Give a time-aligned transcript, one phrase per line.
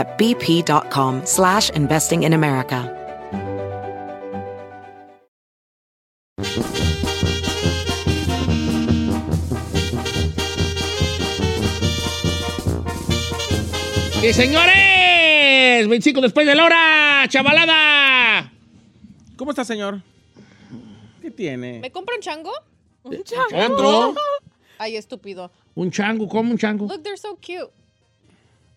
[0.00, 2.96] at bp.com slash investing in America.
[14.22, 18.52] Y señores, 25 después de la hora, chavalada.
[19.36, 20.02] ¿Cómo está, señor?
[21.22, 21.80] ¿Qué tiene?
[21.80, 22.52] ¿Me compra un chango?
[23.02, 24.14] Un chango.
[24.78, 25.50] Ay, estúpido.
[25.74, 26.86] Un chango, ¿cómo un chango?
[26.86, 27.70] Look, they're so cute.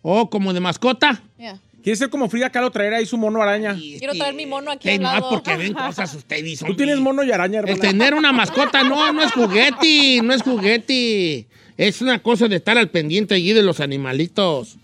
[0.04, 1.20] Oh, como de mascota.
[1.40, 1.58] Yeah.
[1.82, 3.76] ¿Quiere ser como Frida Kahlo traer ahí su mono araña?
[3.76, 5.30] Quiero traer mi mono aquí no, lado.
[5.30, 6.59] porque ven cosas ustedes.
[6.59, 7.90] Tú tienes mono y araña, El hermano.
[7.90, 11.48] tener una mascota no, no es juguete, no es juguete.
[11.78, 14.78] Es una cosa de estar al pendiente allí de los animalitos.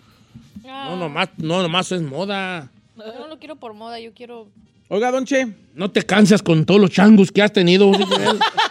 [0.63, 2.69] No, nomás, no, nomás es moda.
[2.97, 4.47] Yo no lo quiero por moda, yo quiero...
[4.89, 5.47] Oiga, don Che.
[5.75, 7.91] No te cansas con todos los changos que has tenido.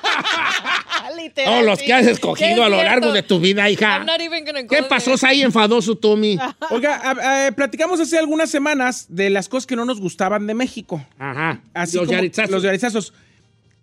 [1.28, 1.86] Literal, todos los sí.
[1.86, 3.96] que has escogido a lo largo de tu vida, hija.
[3.98, 6.38] I'm not even gonna go ¿Qué pasó ahí enfadoso, Tommy?
[6.70, 10.54] Oiga, a- a- platicamos hace algunas semanas de las cosas que no nos gustaban de
[10.54, 11.04] México.
[11.18, 11.60] Ajá.
[11.74, 12.50] Así los como- yarizazos.
[12.50, 13.12] Los yarizazos.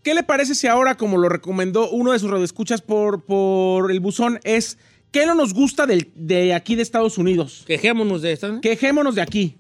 [0.04, 4.00] ¿Qué le parece si ahora, como lo recomendó uno de sus radioescuchas por, por el
[4.00, 4.78] buzón, es
[5.12, 7.64] qué no nos gusta del- de aquí de Estados Unidos?
[7.66, 8.48] Quejémonos de esto.
[8.52, 8.62] ¿no?
[8.62, 9.56] Quejémonos de aquí.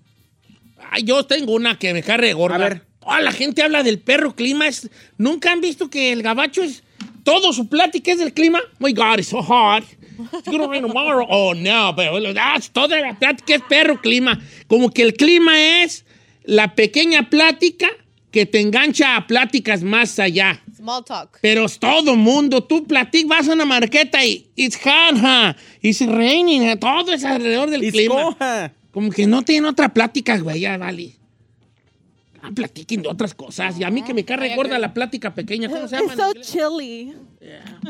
[0.91, 2.55] Ay, yo tengo una que me cargue gorda.
[2.57, 2.81] A ver.
[3.07, 4.67] Oh, la gente habla del perro clima.
[4.67, 6.83] Es- ¿Nunca han visto que el gabacho es...
[7.25, 8.61] Todo su plática es del clima?
[8.77, 9.83] My God, it's so hot.
[10.31, 11.25] It's gonna rain tomorrow.
[11.27, 14.39] Oh, no, pero that's toda la plática es perro clima.
[14.67, 16.05] Como que el clima es
[16.43, 17.89] la pequeña plática
[18.29, 20.61] que te engancha a pláticas más allá.
[20.77, 21.39] Small talk.
[21.41, 25.57] Pero es todo mundo, tú platicas, vas a una marqueta y it's hot, huh?
[25.81, 28.29] it's raining, todo es alrededor del clima.
[28.29, 28.73] Escoja.
[28.91, 31.15] Como que no tienen otra plática, güey, ya vale.
[32.45, 33.79] Ah, platiquen de otras cosas.
[33.79, 36.13] Y a mí que me carre gorda la plática pequeña, ¿cómo se llama?
[36.35, 37.13] It's so chilly.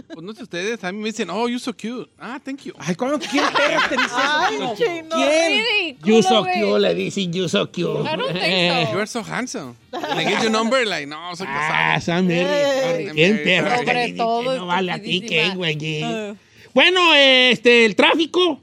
[0.07, 2.09] Pues no sé ustedes, a mí me dicen, oh, you're so cute.
[2.19, 2.73] Ah, thank you.
[2.77, 4.15] Ay, ¿cómo quién perro te dice eso?
[4.17, 4.75] Ay, No.
[4.75, 5.15] chino.
[5.15, 5.63] ¿Quién?
[5.65, 8.01] Ridículo, You so cute, le dicen you so cute.
[8.09, 8.91] I don't think so.
[8.93, 9.75] You are so handsome.
[9.93, 12.01] And I get your number, like, no, soy Ah, casado.
[12.01, 13.07] Sam Ey.
[13.13, 13.77] ¿Quién perro?
[13.77, 15.21] Sobre Le todo, que No vale a ti.
[15.21, 16.35] ¿qué, güey?
[16.73, 18.59] Bueno, este, el tráfico.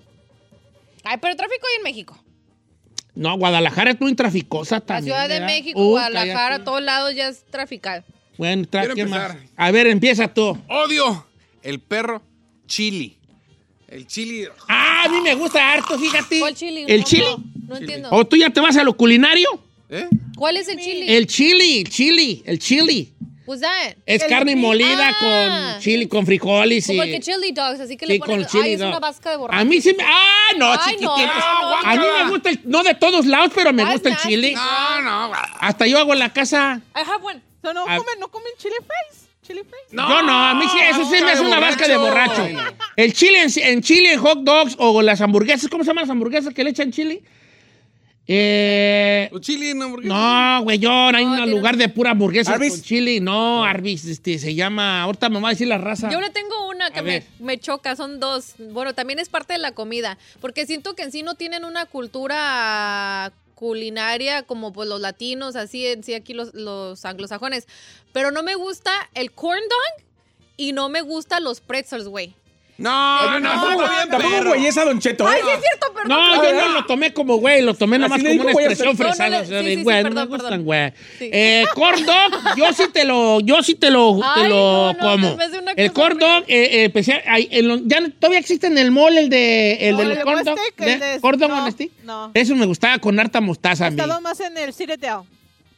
[1.05, 2.22] Ay, pero tráfico hay en México.
[3.15, 5.15] No, Guadalajara es muy traficosa La también.
[5.15, 5.47] Ciudad de ¿verdad?
[5.47, 6.65] México, Uy, Guadalajara, cállate.
[6.65, 8.05] todos lados ya es trafical.
[8.39, 9.37] Bueno, ¿qué más?
[9.57, 10.59] A ver, empieza tú.
[10.69, 11.27] Odio
[11.63, 12.23] el perro
[12.67, 13.17] chili.
[13.89, 14.47] El chili.
[14.69, 16.41] Ah, a mí me gusta harto, fíjate.
[16.41, 16.85] ¿Cuál chili?
[16.89, 17.23] ¿El No, chili?
[17.23, 18.09] No, no entiendo.
[18.11, 19.49] ¿O tú ya te vas a lo culinario?
[19.91, 20.09] ¿Eh?
[20.37, 21.13] ¿Cuál es el chili?
[21.15, 23.12] El chili, chili, el chili.
[23.47, 23.97] What's that?
[24.07, 25.73] Es El carne molida Ah.
[25.73, 26.93] con chili, con frijoles y...
[26.93, 28.47] Como el que chili dogs, así que Sí, le con ponen...
[28.47, 29.61] chili Ay, es una vasca de borracho.
[29.61, 30.05] A mí sí me...
[30.05, 31.77] ¡Ah, no, Ay, no, eso no.
[31.89, 32.61] a mí me gusta el...
[32.65, 34.55] No de todos lados, pero me That's gusta el chili.
[34.55, 35.33] No, no.
[35.61, 36.81] Hasta yo hago en la casa.
[36.95, 37.41] I have one.
[37.63, 37.97] So, no, Ah.
[37.97, 39.29] comen, no comen chili fries.
[39.47, 39.93] Chili fries.
[39.93, 42.49] No, yo no, a mí sí, eso sí me hace una vasca de borracho.
[42.49, 42.61] No.
[42.97, 46.11] El chile en, en chile, en hot dogs o las hamburguesas, ¿cómo se llaman las
[46.11, 47.23] hamburguesas que le echan chili?
[48.27, 49.29] Eh...
[49.33, 49.97] ¿O chili no?
[49.97, 53.21] No, güey, yo hay un lugar de pura hamburguesa con chili.
[53.21, 55.03] No, Arby's, este, se llama.
[55.03, 56.11] Ahorita me va a decir la raza.
[56.11, 58.55] Yo le tengo una que me, me choca, son dos.
[58.59, 61.87] Bueno, también es parte de la comida, porque siento que en sí no tienen una
[61.87, 67.67] cultura culinaria como pues los latinos, así en sí aquí los, los anglosajones.
[68.13, 70.05] Pero no me gusta el corn dog
[70.57, 72.35] y no me gustan los pretzels, güey.
[72.79, 75.27] No, no, bien, tampoco güey esa, Don Cheto.
[75.29, 76.09] Ay, sí es cierto, perdón.
[76.09, 78.97] No, yo no lo tomé como güey, lo tomé nomás como una expresión no, no
[78.99, 79.43] fresada.
[79.45, 80.93] güey, no perdón, me gustan, güey.
[81.19, 81.31] Sí.
[81.33, 84.99] Eh, corn dog, yo sí te lo, yo sí te lo, te lo no, no,
[84.99, 85.37] como.
[85.77, 88.91] el corn dog, eh, eh, empecé, ahí, en lo- ya no- todavía existe en el
[88.91, 90.55] mall el de, el No, de el los de corn dog.
[90.59, 91.71] Westec, ¿De el de- corn dog no,
[92.05, 92.31] no.
[92.35, 93.97] Eso me gustaba con harta mostaza a mí.
[94.01, 95.27] estado más en el Down.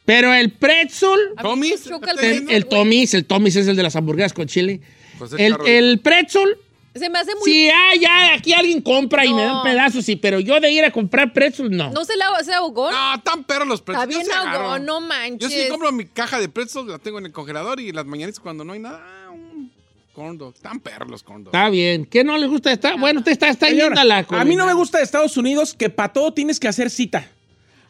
[0.05, 2.69] Pero el pretzel, A choca el pretzel, el güey.
[2.69, 4.79] Tommy's, el Tommy's es el de las hamburguesas con chile.
[5.19, 5.61] Carlos.
[5.67, 6.57] el pretzel
[6.95, 7.43] Se me hace muy...
[7.51, 10.85] Sí, ah, ya, aquí alguien compra y me dan pedazos, sí, pero yo de ir
[10.85, 11.91] a comprar pretzels, no.
[11.91, 12.89] ¿No se, la, se ahogó?
[12.89, 14.07] No, tan perros los pretzels.
[14.07, 14.63] Está Yo bien sí agarro.
[14.71, 15.51] ahogó, no Yo manches.
[15.53, 18.63] sí compro mi caja de pretzels, la tengo en el congelador y las mañanitas cuando
[18.63, 19.71] no hay nada, ah, un
[20.13, 20.53] corn dog.
[20.55, 21.53] Tan perros los corn dogs.
[21.53, 22.05] Está bien.
[22.05, 22.71] ¿Qué no le gusta?
[22.71, 25.03] Está, bueno, usted está, está Señora, yendo a la a mí no me gusta de
[25.03, 27.29] Estados Unidos que para todo tienes que hacer cita.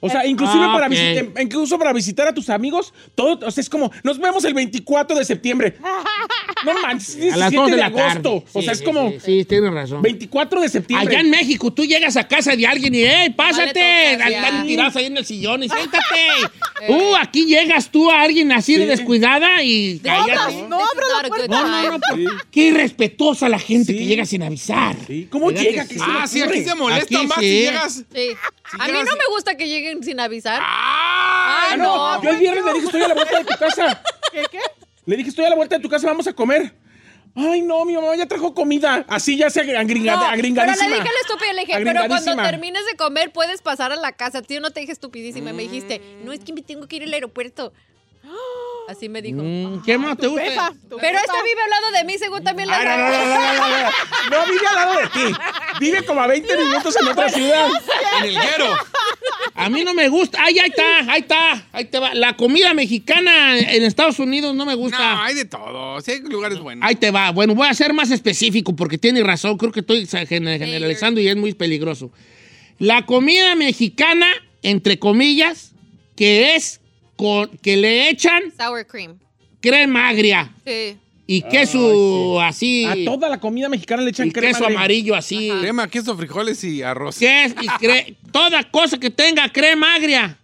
[0.06, 3.62] O sea, inclusive Ah, para visitar, incluso para visitar a tus amigos, todo, o sea,
[3.62, 5.76] es como, nos vemos el 24 de septiembre.
[6.66, 8.34] No manches, es A las 17 2 de agosto.
[8.52, 10.02] o Sí, sea, es como Sí, sí, tienes razón.
[10.02, 11.10] 24 de septiembre.
[11.10, 14.14] Allá en México, tú llegas a casa de alguien y, ¡eh, pásate!
[14.14, 16.28] Están tirados ahí en el sillón y siéntate.
[16.90, 20.64] uh, aquí llegas tú a alguien así de descuidada y cállate.
[20.68, 22.00] No, a good No, no, no.
[22.00, 22.26] time.
[22.26, 24.00] por- Qué irrespetuosa la gente Sí.
[24.00, 24.96] que llega sin avisar.
[25.08, 25.88] Sí, ¿Cómo ¿Verdad llega?
[25.88, 27.46] que Ah, sí, aquí se molesta Aquí más sí.
[27.46, 27.94] si llegas.
[28.14, 28.28] Sí.
[28.80, 30.60] A mí no me gusta que lleguen sin avisar.
[30.64, 31.68] ¡Ah!
[31.72, 32.24] Ah, No, no.
[32.24, 34.02] yo el viernes le dije, estoy a la vuelta de tu casa.
[34.32, 34.60] ¿Qué, qué?
[35.06, 36.74] Le dije, estoy a la vuelta de tu casa, vamos a comer.
[37.36, 39.06] Ay, no, mi mamá ya trajo comida.
[39.10, 40.88] Así ya se agringa, No, pero agringadísima.
[40.88, 43.96] le dije a la estúpida, le dije, pero cuando termines de comer puedes pasar a
[43.98, 44.42] la casa.
[44.42, 45.52] Tío, no te dije estupidísima.
[45.52, 47.74] Me dijiste, no, es que me tengo que ir al aeropuerto.
[48.88, 49.42] Así me dijo.
[49.42, 50.74] Mm, ¿Qué más te Pepa, gusta?
[50.90, 51.18] Pero pepa.
[51.20, 52.78] esta vive al lado de mí, según también la...
[52.78, 53.84] Ay, no, no, no, no, no, no,
[54.30, 54.46] no.
[54.46, 55.36] No vive al lado de ti.
[55.80, 57.68] Vive como a 20 minutos en otra ciudad.
[58.20, 58.78] En el guero.
[59.56, 60.38] A mí no me gusta.
[60.40, 62.14] Ay, ahí está, ahí está, ahí te va.
[62.14, 65.24] La comida mexicana en Estados Unidos no me No, gusta.
[65.24, 66.00] hay de todo.
[66.02, 66.88] Sí hay lugares buenos.
[66.88, 67.32] Ahí te va.
[67.32, 69.58] Bueno, voy a ser más específico porque tiene razón.
[69.58, 72.12] Creo que estoy generalizando y es muy peligroso.
[72.78, 74.28] La comida mexicana,
[74.62, 75.72] entre comillas,
[76.16, 76.82] que es
[77.16, 79.18] con, que le echan Sour cream.
[79.62, 80.98] crema agria Sí.
[81.28, 82.86] y queso así.
[82.86, 84.48] A toda la comida mexicana le echan y crema.
[84.50, 84.78] queso agria.
[84.80, 85.50] amarillo así.
[85.62, 87.18] Crema, queso, frijoles y arroz.
[87.20, 90.38] Ques- y cre- toda cosa que tenga crema agria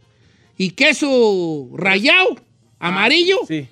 [0.57, 2.35] y queso rayado,
[2.79, 3.67] amarillo, Sí.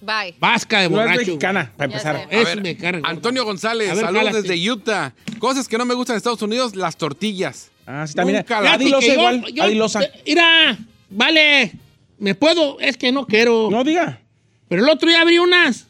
[0.00, 0.34] Bye.
[0.38, 1.18] vasca de No es borracho.
[1.26, 2.28] mexicana, para empezar.
[2.30, 3.08] Eso ver, me carga.
[3.08, 5.14] Antonio González, saludos desde Utah.
[5.38, 7.70] Cosas que no me gustan en Estados Unidos, las tortillas.
[7.86, 8.38] Ah, sí, también.
[8.40, 9.44] Nunca la- Adilosa igual.
[9.52, 10.00] yo- adilosa.
[10.26, 10.76] Mira,
[11.08, 11.72] vale,
[12.18, 13.68] me puedo, es que no quiero.
[13.70, 14.20] No diga.
[14.68, 15.86] Pero el otro día abrí unas.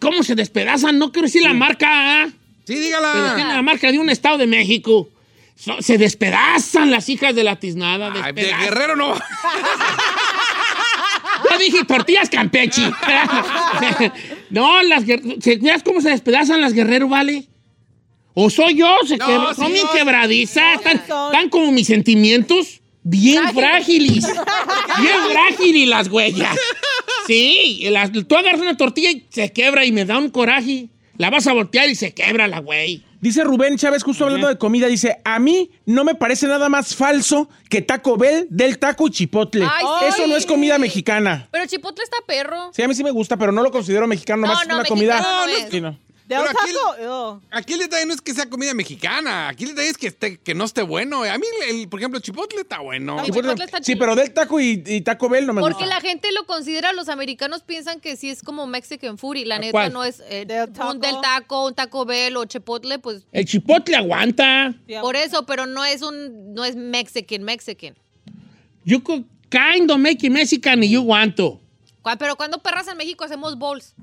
[0.00, 0.98] ¿Cómo se despedazan?
[0.98, 1.86] No quiero decir la marca,
[2.22, 2.26] ¿ah?
[2.64, 3.34] Sí, pero dígala.
[3.36, 5.08] tiene la marca de un estado de México.
[5.54, 8.12] So- se despedazan las hijas de la tiznada.
[8.22, 8.42] Ay, de.
[8.54, 9.14] Guerrero no.
[11.50, 12.82] Yo dije tortillas Campechi.
[14.50, 17.44] no, las guer- ¿se ¿Veas cómo se despedazan las guerreros, vale?
[18.34, 18.94] ¿O soy yo?
[19.06, 19.92] Se No, quebra- sí, son bien no.
[19.92, 20.80] quebradizas.
[20.84, 22.80] Están como mis sentimientos.
[23.08, 24.24] Bien frágiles.
[25.00, 26.56] bien frágiles las huellas.
[27.26, 30.88] Sí, las- tú agarras una tortilla y se quebra y me da un coraje.
[31.16, 33.02] La vas a voltear y se quebra la güey.
[33.20, 36.94] Dice Rubén Chávez, justo hablando de comida, dice, a mí no me parece nada más
[36.94, 39.64] falso que Taco Bell del taco y chipotle.
[39.64, 40.30] Ay, Eso sí.
[40.30, 41.48] no es comida mexicana.
[41.50, 42.70] Pero Chipotle está perro.
[42.74, 44.84] Sí, a mí sí me gusta, pero no lo considero mexicano, No, es no, una
[44.84, 45.14] comida.
[45.14, 45.66] mexicano no es.
[45.70, 45.98] Sí, no.
[46.26, 47.30] De Pero un aquí taco.
[47.36, 47.42] ugh.
[47.52, 49.46] Aquí el detalle no es que sea comida mexicana.
[49.46, 51.22] Aquí el detalle es que, esté- que no esté bueno.
[51.22, 53.16] A mí, el- por ejemplo, el chipotle está bueno.
[53.24, 53.98] Sí, Chipotle- chipotle está Sí, chido.
[54.00, 55.94] pero del taco y, y Taco Bell no me Porque gusta.
[55.94, 59.60] la gente lo considera, los americanos piensan que sí es como Mexican food y la
[59.60, 59.92] neta ¿Cuál?
[59.92, 63.94] no es eh, Del un del taco, un Taco Bell o Chipotle, pues El chipotle
[63.94, 64.74] aguanta.
[65.00, 67.94] Por eso, pero no es un, no es Mexican, Mexican.
[68.84, 71.60] You could kind of make it Mexican y you want to.
[72.18, 73.94] Pero cuando perras en México hacemos bowls.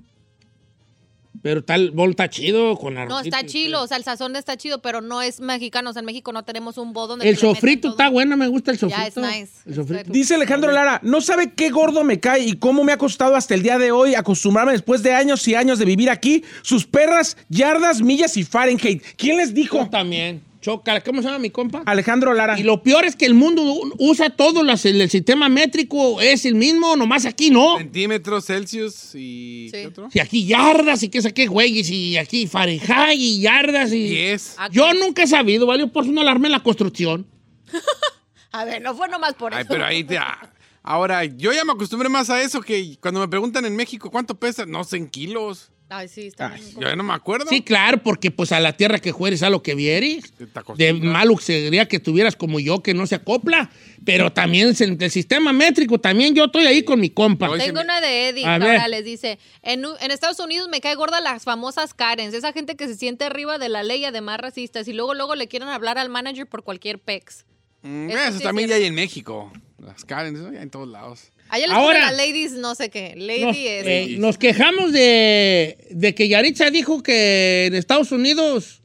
[1.43, 3.09] Pero tal bol está chido con arroz.
[3.09, 5.89] No, está chido, o sea, el sazón está chido, pero no es mexicano.
[5.89, 8.71] O sea, en México no tenemos un bowl donde El sofrito está bueno, me gusta
[8.71, 9.21] el Ya, sofrito.
[9.25, 9.51] es nice.
[9.65, 10.11] El sofrito.
[10.11, 13.53] Dice Alejandro Lara, no sabe qué gordo me cae y cómo me ha costado hasta
[13.55, 16.43] el día de hoy acostumbrarme después de años y años de vivir aquí.
[16.61, 19.03] Sus perras, yardas, millas y Fahrenheit.
[19.17, 19.89] ¿Quién les Yo dijo?
[19.91, 20.41] también.
[20.63, 21.01] Choca.
[21.01, 21.83] ¿Cómo se llama mi compa?
[21.85, 22.57] Alejandro Lara.
[22.59, 23.61] Y lo peor es que el mundo
[23.99, 27.77] usa todo las- el, el sistema métrico, es el mismo, nomás aquí no.
[27.77, 29.69] Centímetros Celsius y...
[29.71, 29.85] ¿qué Sí.
[29.87, 30.09] otro?
[30.09, 34.17] Si aquí yardas y qué sé qué güeyes, y aquí Fahrenheit y yardas y...
[34.57, 35.85] Aquí- Yo nunca he sabido, ¿vale?
[35.87, 37.27] Por eso no alarmé en la construcción.
[38.51, 39.59] A ver, no fue nomás por eso.
[39.59, 40.17] Ay, pero ahí te...
[40.17, 40.49] ah.
[40.85, 44.35] Ahora, yo ya me acostumbré más a eso que cuando me preguntan en México cuánto
[44.35, 45.71] pesa, no sé, en kilos.
[45.95, 46.73] Ay, sí, está Ay, bien.
[46.75, 47.45] Yo ya no me acuerdo.
[47.49, 50.33] Sí, claro, porque pues a la tierra que fueres a lo que vieres.
[50.75, 53.69] De malo sería que tuvieras como yo, que no se acopla.
[54.05, 57.49] Pero también el, el sistema métrico, también yo estoy ahí con mi compa.
[57.57, 58.75] Tengo una de Eddie, A que ver.
[58.75, 62.87] ahora les dice, en, Estados Unidos me cae gorda las famosas Karens, esa gente que
[62.87, 65.97] se siente arriba de la ley y además racistas y luego luego le quieren hablar
[65.97, 67.45] al manager por cualquier pex.
[67.81, 69.51] Mm, Eso eso sí también es ya hay en México.
[69.85, 71.21] Las Karen, eso ya en todos lados.
[71.49, 73.85] Allá les Ahora- a ladies no sé qué, lady Nos, es...
[73.85, 78.81] eh, nos quejamos de, de que Yaritza dijo que en Estados Unidos,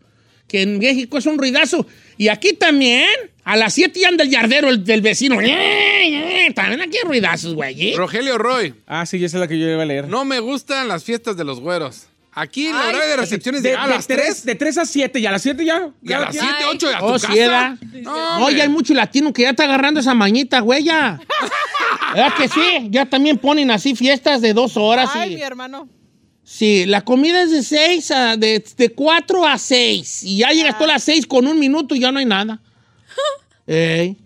[0.48, 1.86] que en México es un ruidazo.
[2.18, 3.06] Y aquí también,
[3.44, 5.36] a las 7 ya anda el yardero el, del vecino.
[6.54, 7.90] También aquí hay ruidazos, güey.
[7.92, 7.94] ¿eh?
[7.96, 10.08] Rogelio Roy, Ah, sí, esa es la que yo iba a leer.
[10.08, 12.06] no me gustan las fiestas de los güeros.
[12.40, 14.44] Aquí el horario de recepción es De, de, a de las tres- 3.
[14.44, 15.90] de 3 a 7 y a las 7 ya.
[16.02, 17.26] Y a las 7, 8 a tu Oh, casa.
[17.32, 17.76] sí, ¿verdad?
[18.02, 21.18] No, Oye, hay mucho latino que ya está agarrando esa mañita, güey, ya.
[22.14, 22.88] ¿Verdad que sí?
[22.90, 25.10] Ya también ponen así fiestas de dos horas.
[25.14, 25.88] Ay, y- mi hermano.
[26.44, 30.22] Sí, la comida es de seis a, de, de 4 a 6.
[30.22, 32.60] Y ya llegas tú a las 6 con un minuto y ya no hay nada.
[33.66, 34.16] Ey.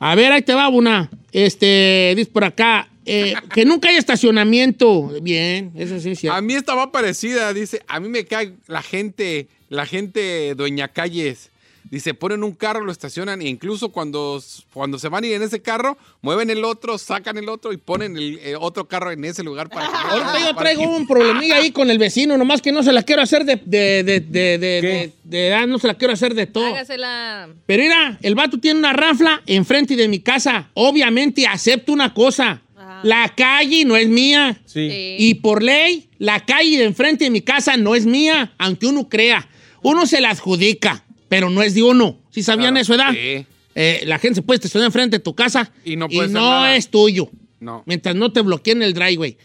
[0.00, 1.08] A ver, ahí te va una.
[1.30, 5.08] Este, dice por acá, eh, que nunca hay estacionamiento.
[5.22, 6.36] Bien, eso sí es cierto.
[6.36, 10.88] A mí esta va parecida, dice, a mí me cae la gente, la gente dueña
[10.88, 11.50] calles.
[11.90, 14.42] Dice, ponen un carro, lo estacionan e incluso cuando,
[14.72, 17.76] cuando se van a ir en ese carro, mueven el otro, sacan el otro y
[17.76, 20.96] ponen el eh, otro carro en ese lugar para que no Ahorita yo traigo parking.
[21.02, 24.02] un problemilla ahí con el vecino, nomás que no se la quiero hacer de, de,
[24.02, 25.12] de, de, de, ¿Qué?
[25.24, 26.66] de- de- ah, no se la quiero hacer de todo.
[26.66, 27.50] Hágasela.
[27.66, 30.70] Pero mira, el vato tiene una rafla enfrente de mi casa.
[30.74, 32.62] Obviamente acepto una cosa.
[33.04, 34.60] La calle no es mía.
[34.66, 34.88] Sí.
[34.90, 35.16] Sí.
[35.18, 39.08] Y por ley, la calle de enfrente de mi casa no es mía, aunque uno
[39.08, 39.48] crea.
[39.82, 42.18] Uno se la adjudica, pero no es de uno.
[42.30, 43.12] ¿Sí sabían Claro, eso, edad?
[43.12, 44.06] sí.
[44.06, 46.76] la gente se puede estacionar enfrente de tu casa Y no puede hacer no nada.
[46.76, 47.30] es tuyo.
[47.60, 47.82] No.
[47.86, 49.36] Mientras no te bloqueen el driveway.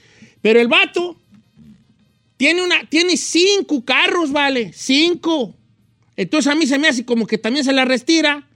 [0.41, 1.17] Pero el vato
[2.37, 4.71] tiene, una, tiene cinco carros, vale.
[4.73, 5.53] Cinco.
[6.15, 8.47] Entonces a mí se me hace como que también se la restira.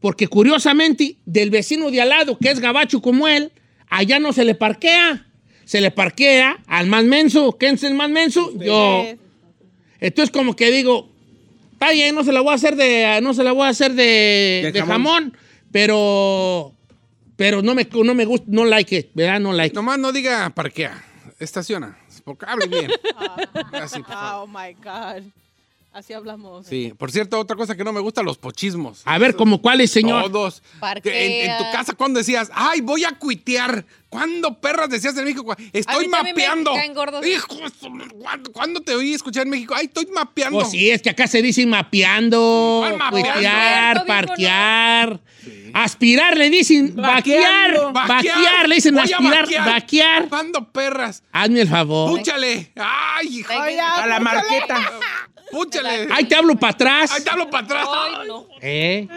[0.00, 3.50] Porque curiosamente, del vecino de al lado, que es gabacho como él,
[3.90, 5.24] allá no se le parquea.
[5.64, 7.56] Se le parquea al más menso.
[7.58, 8.52] ¿Quién es el más menso?
[8.58, 9.04] Yo.
[10.00, 11.10] Entonces como que digo,
[11.72, 13.92] está bien, no se la voy a hacer de, no se la voy a hacer
[13.92, 14.94] de, De de jamón.
[14.94, 15.36] jamón,
[15.72, 16.72] pero,
[17.36, 19.40] pero no me, no me gusta, no like it, ¿verdad?
[19.40, 19.74] No like.
[19.74, 21.04] Nomás no diga parquea,
[21.38, 22.90] estaciona, porque hable bien.
[23.72, 24.44] Así, por favor.
[24.44, 25.24] Oh my God.
[25.92, 26.66] Así hablamos.
[26.66, 29.02] Sí, por cierto, otra cosa que no me gusta, los pochismos.
[29.04, 30.30] A ver, ¿como cuál es, señor?
[30.30, 30.62] Todos.
[31.02, 33.84] En, en tu casa, cuando decías, ay, voy a cuitear?
[34.08, 35.54] ¿Cuándo perras decías en México?
[35.72, 36.72] Estoy mí también me mapeando.
[36.94, 37.26] gordos.
[37.26, 37.56] Hijo,
[38.18, 39.74] ¿cuándo, cuándo te oí escuchar en México?
[39.76, 40.60] Ay, estoy mapeando.
[40.60, 43.32] Pues sí, es que acá se dice mapeando, ¿Cuál mapeando?
[43.32, 45.20] cuitear, parquear.
[45.74, 50.28] Aspirar le dicen vaquear, vaquear, le dicen Voy aspirar, vaquear.
[50.28, 51.22] ¿Cuándo perras?
[51.32, 52.10] Hazme el favor.
[52.18, 52.72] Púchale.
[52.76, 53.52] Ay, hijo.
[53.52, 54.92] Ay, A la marqueta.
[55.50, 56.08] Púchale.
[56.12, 57.12] Ahí te hablo para atrás.
[57.12, 57.88] Ahí te hablo para atrás.
[57.90, 58.46] Ay, no.
[58.60, 59.08] ¿Eh?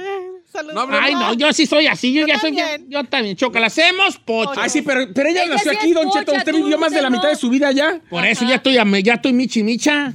[0.51, 0.89] Saludos.
[0.89, 2.89] No, Ay, no, yo sí soy así, yo, Yo ya soy, yo, también.
[2.89, 4.59] yo también, choca, la hacemos, pocho.
[4.59, 6.33] Ay, sí, pero, pero ella Ella nació sí aquí, Don Cheto.
[6.33, 8.01] Usted tú, vivió más de la mitad de su vida allá.
[8.09, 10.13] Por eso ya estoy, a- ya estoy michi micha.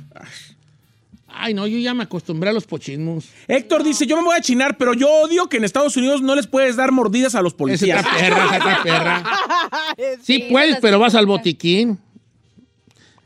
[1.39, 3.27] Ay, no, yo ya me acostumbré a los pochismos.
[3.47, 6.35] Héctor dice, yo me voy a chinar, pero yo odio que en Estados Unidos no
[6.35, 8.01] les puedes dar mordidas a los Es policías.
[8.01, 9.23] otra perra, es otra perra.
[9.97, 11.99] Sí, Sí, puedes, pero vas al botiquín.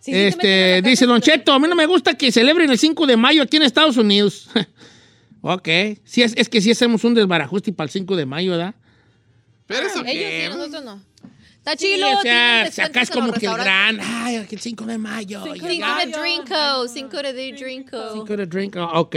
[0.00, 1.06] Sí, sí este, dice.
[1.06, 3.64] Don Cheto, a mí no me gusta que celebren el 5 de mayo aquí en
[3.64, 4.48] Estados Unidos.
[5.42, 5.68] ok.
[6.04, 8.74] Sí, es, es que sí hacemos un desbarajuste para el 5 de mayo, ¿verdad?
[9.66, 10.48] Pero eso Ellos qué.
[10.50, 11.10] sí, nosotros no.
[11.58, 12.18] Está Sí, chilo.
[12.18, 15.42] o sea, acá es como que el gran, ay, el 5 de mayo.
[15.44, 16.18] Cinco ya, de ya.
[16.18, 18.12] Drinko, cinco de Drinko.
[18.14, 19.16] Cinco de drink, oh, ok.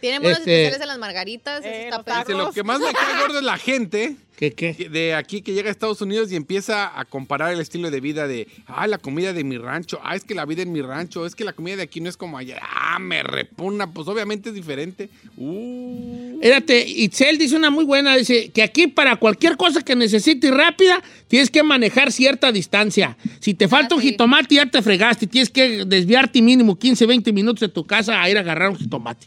[0.00, 1.60] Tienen buenos Este, especiales en las margaritas.
[1.60, 2.18] eso Eh, está los perro.
[2.26, 4.74] Dice, lo que más me cae gordo es la gente ¿Qué, qué?
[4.74, 8.00] que- de aquí que llega a Estados Unidos y empieza a comparar el estilo de
[8.00, 10.80] vida de, ah, la comida de mi rancho, ah, es que la vida en mi
[10.80, 14.08] rancho, es que la comida de aquí no es como allá, ah, me repugna, pues
[14.08, 15.10] obviamente es diferente.
[15.36, 16.38] Uh.
[16.42, 21.02] Fíjate, Itzel dice una muy buena, dice que aquí para cualquier cosa que necesites rápida,
[21.28, 23.18] tienes que manejar cierta distancia.
[23.40, 24.08] Si te falta un sí.
[24.10, 28.30] jitomate, ya te fregaste, tienes que desviarte mínimo 15, 20 minutos de tu casa a
[28.30, 29.26] ir a agarrar un jitomate.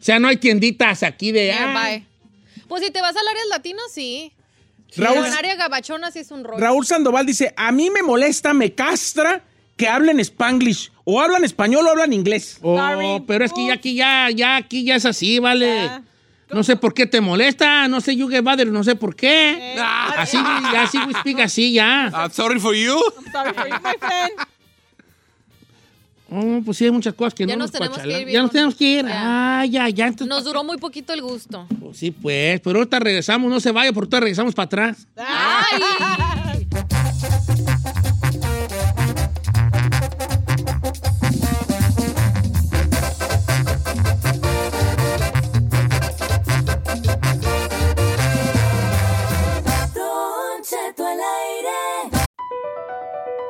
[0.00, 1.52] O sea, no hay tienditas aquí de...
[1.52, 2.06] ah, Nearby.
[2.68, 4.32] Pues si te vas al área latino, sí.
[4.96, 6.58] Raúl, Pero en área gabachona sí es un rollo.
[6.60, 9.42] Raúl Sandoval dice, a mí me molesta, me castra
[9.76, 10.90] que hablen spanglish.
[11.04, 12.58] O hablan español o hablan inglés.
[12.62, 13.22] oh, Sorry.
[13.26, 15.90] pero es que ya aquí ya, ya aquí ya es así, vale.
[16.50, 19.74] No sé por qué te molesta, no sé, you get bother, no sé por qué.
[19.74, 19.80] Eh,
[20.16, 20.36] Así,
[20.76, 22.08] así, we speak así ya.
[22.14, 22.94] I'm sorry for you.
[23.18, 24.32] I'm sorry for you, my friend.
[26.30, 28.22] Oh, pues sí, hay muchas cosas que Ya no nos nos tenemos que pachalan.
[28.22, 29.04] ir, Ya nos tenemos que ir.
[29.06, 29.60] Ya.
[29.60, 30.06] Ah, ya, ya.
[30.08, 31.66] Entonces, Nos duró muy poquito el gusto.
[31.80, 35.06] Pues sí, pues, pero ahorita regresamos, no se vaya, porque ahorita regresamos para atrás.
[35.16, 36.66] ¡Ay!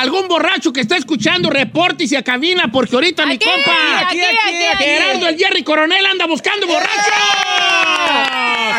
[0.00, 4.18] algún borracho que está escuchando, repórtese a cabina porque ahorita mi compa aquí.
[4.78, 7.10] Gerardo el Jerry Coronel anda buscando borracho.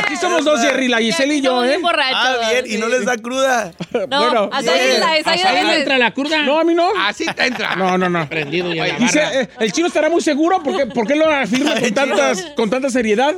[0.09, 1.67] Aquí somos dos, Jerry, la Giselle y yo, ¿eh?
[1.67, 2.17] bien borrachos.
[2.41, 3.71] Ah, bien, y no les da cruda.
[3.91, 4.99] No, Bueno, hasta ahí bien.
[4.99, 6.43] la hasta ahí ¿Hasta ahí la- entra la curda?
[6.43, 6.89] No, a mí no.
[6.99, 7.75] Así te entra.
[7.75, 8.27] No, no, no.
[8.29, 10.61] Prendido ya Dice, eh, el chino estará muy seguro.
[10.63, 13.35] ¿Por qué, por qué lo afirma con, tantas, con tanta seriedad?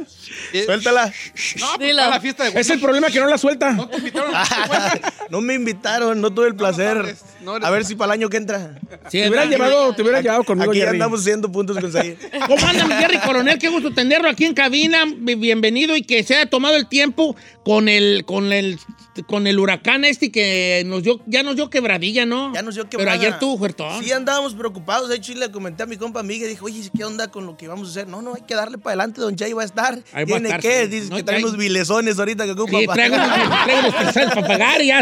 [0.66, 1.12] Suéltala.
[1.60, 3.72] No, pues la fiesta de Es el problema que no la suelta.
[3.72, 4.32] No te invitaron.
[5.30, 6.98] No me invitaron, no tuve el placer.
[6.98, 8.76] eres- no eres- A ver si para el año que entra.
[9.10, 10.92] Sí, Te hubieras llevado, te hubieras llevado conmigo, Aquí Jerry.
[10.98, 12.18] andamos haciendo puntos con Zahir.
[12.48, 13.58] ¿Cómo anda mi Jerry Coronel?
[13.58, 15.06] Qué gusto tenerlo aquí en cabina.
[15.08, 18.78] Bi- Bienvenido y que se haya tomado el tiempo con el, con el,
[19.26, 22.54] con el huracán este que nos dio, ya nos dio quebradilla, ¿no?
[22.54, 24.04] Ya nos dio que Pero ayer tuvo fuertón.
[24.04, 25.10] Sí, andábamos preocupados.
[25.10, 26.50] De hecho, y le comenté a mi compa Miguel.
[26.50, 28.08] Dije, oye, ¿qué onda con lo que vamos a hacer?
[28.08, 29.22] No, no, hay que darle para adelante.
[29.22, 29.96] Don Chay va a estar.
[30.14, 30.84] Ahí va a ¿Tiene estar, qué?
[30.84, 30.88] sí.
[30.90, 32.78] Dice No, que trae hay- unos vilezones ahorita que ocupa.
[32.78, 35.02] Sí, traigo unos, pesados para pagar ya,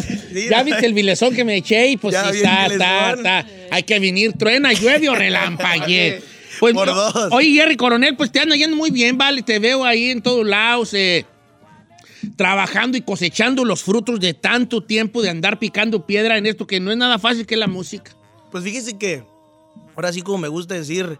[0.49, 3.45] ya viste el vilezón que me eché y pues Ya sí está, está, está.
[3.71, 6.21] Hay que venir, truena, llueve o relampaguee.
[6.59, 7.13] Pues, Por dos.
[7.31, 10.45] Oye, Jerry Coronel, pues te anda yendo muy bien, vale, te veo ahí en todos
[10.45, 11.25] lados, eh,
[12.35, 16.79] trabajando y cosechando los frutos de tanto tiempo de andar picando piedra en esto que
[16.79, 18.11] no es nada fácil que es la música.
[18.51, 19.23] Pues fíjese que,
[19.95, 21.19] ahora sí como me gusta decir,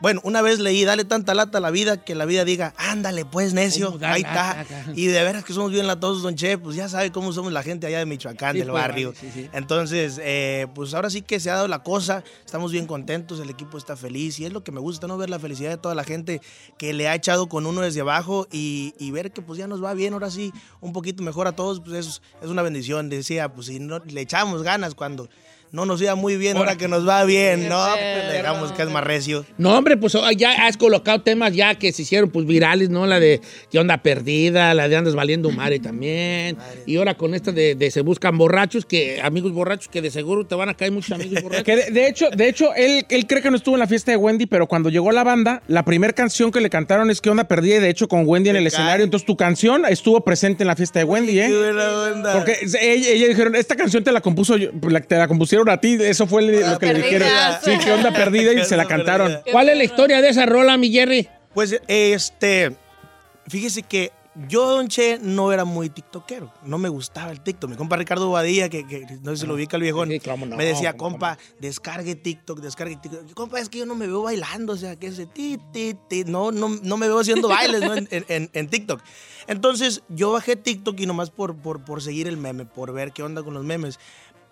[0.00, 3.24] bueno, una vez leí, dale tanta lata a la vida que la vida diga, ándale
[3.24, 4.64] pues necio, ¿Cómo da ahí está.
[4.94, 7.62] Y de veras que somos bien latosos, don Che, pues ya sabe cómo somos la
[7.62, 9.12] gente allá de Michoacán, Sí, del pues, barrio.
[9.12, 9.50] vale, sí, sí.
[9.52, 13.50] Entonces, eh, pues ahora sí que se ha dado la cosa, estamos bien contentos, el
[13.50, 15.16] equipo está feliz y es lo que me gusta, ¿no?
[15.18, 16.40] Ver la felicidad de toda la gente
[16.78, 19.82] que le ha echado con uno desde abajo y, y ver que pues ya nos
[19.82, 23.08] va bien, ahora sí, un poquito mejor a todos, pues es, es una bendición.
[23.08, 25.28] Decía, pues si no le echamos ganas cuando
[25.72, 28.90] no nos iba muy bien, ahora que nos va bien, no, pues dejamos que es
[28.90, 29.44] más recio.
[29.58, 33.06] No, hombre, pues oh, ya has colocado temas ya que se hicieron pues virales, ¿no?
[33.06, 36.56] La de que onda perdida, la de andas valiendo madre también.
[36.86, 40.46] Y ahora con esta de, de se buscan borrachos, que amigos borrachos, que de seguro
[40.46, 41.64] te van a caer muchos amigos borrachos.
[41.64, 44.10] Que de, de hecho, de hecho él, él cree que no estuvo en la fiesta
[44.10, 47.30] de Wendy, pero cuando llegó la banda, la primera canción que le cantaron es ¿Qué
[47.30, 47.76] onda perdida?
[47.76, 49.04] Y de hecho con Wendy en el escenario.
[49.04, 51.58] Entonces tu canción estuvo presente en la fiesta de Wendy, Qué ¿eh?
[51.58, 52.32] buena onda.
[52.32, 54.70] Porque ella, ella dijeron, esta canción te la compuso yo,
[55.06, 57.28] te la compusieron a ti, eso fue lo que le dijeron.
[57.64, 59.28] Sí, qué onda perdida y se la cantaron.
[59.28, 59.52] perdida.
[59.52, 61.28] ¿Cuál es la historia de esa rola, mi Jerry?
[61.54, 62.76] Pues este,
[63.48, 64.12] fíjese que
[64.46, 66.52] yo, Don Che, no era muy tiktokero.
[66.62, 67.70] No me gustaba el TikTok.
[67.70, 70.46] Mi compa Ricardo Badía, que, que no sé si lo ubica el viejón, Sí, cómo
[70.46, 73.32] no, me decía, cómo compa, descargue TikTok, descargue TikTok.
[73.34, 76.22] Compa, es que yo no me veo bailando, o sea, que ese ti, ti, ti.
[76.24, 77.96] No, no, no me veo haciendo bailes ¿no?
[77.96, 79.00] en, en- en TikTok.
[79.48, 83.24] Entonces, yo bajé TikTok y nomás por, por, por seguir el meme, por ver qué
[83.24, 83.98] onda con los memes.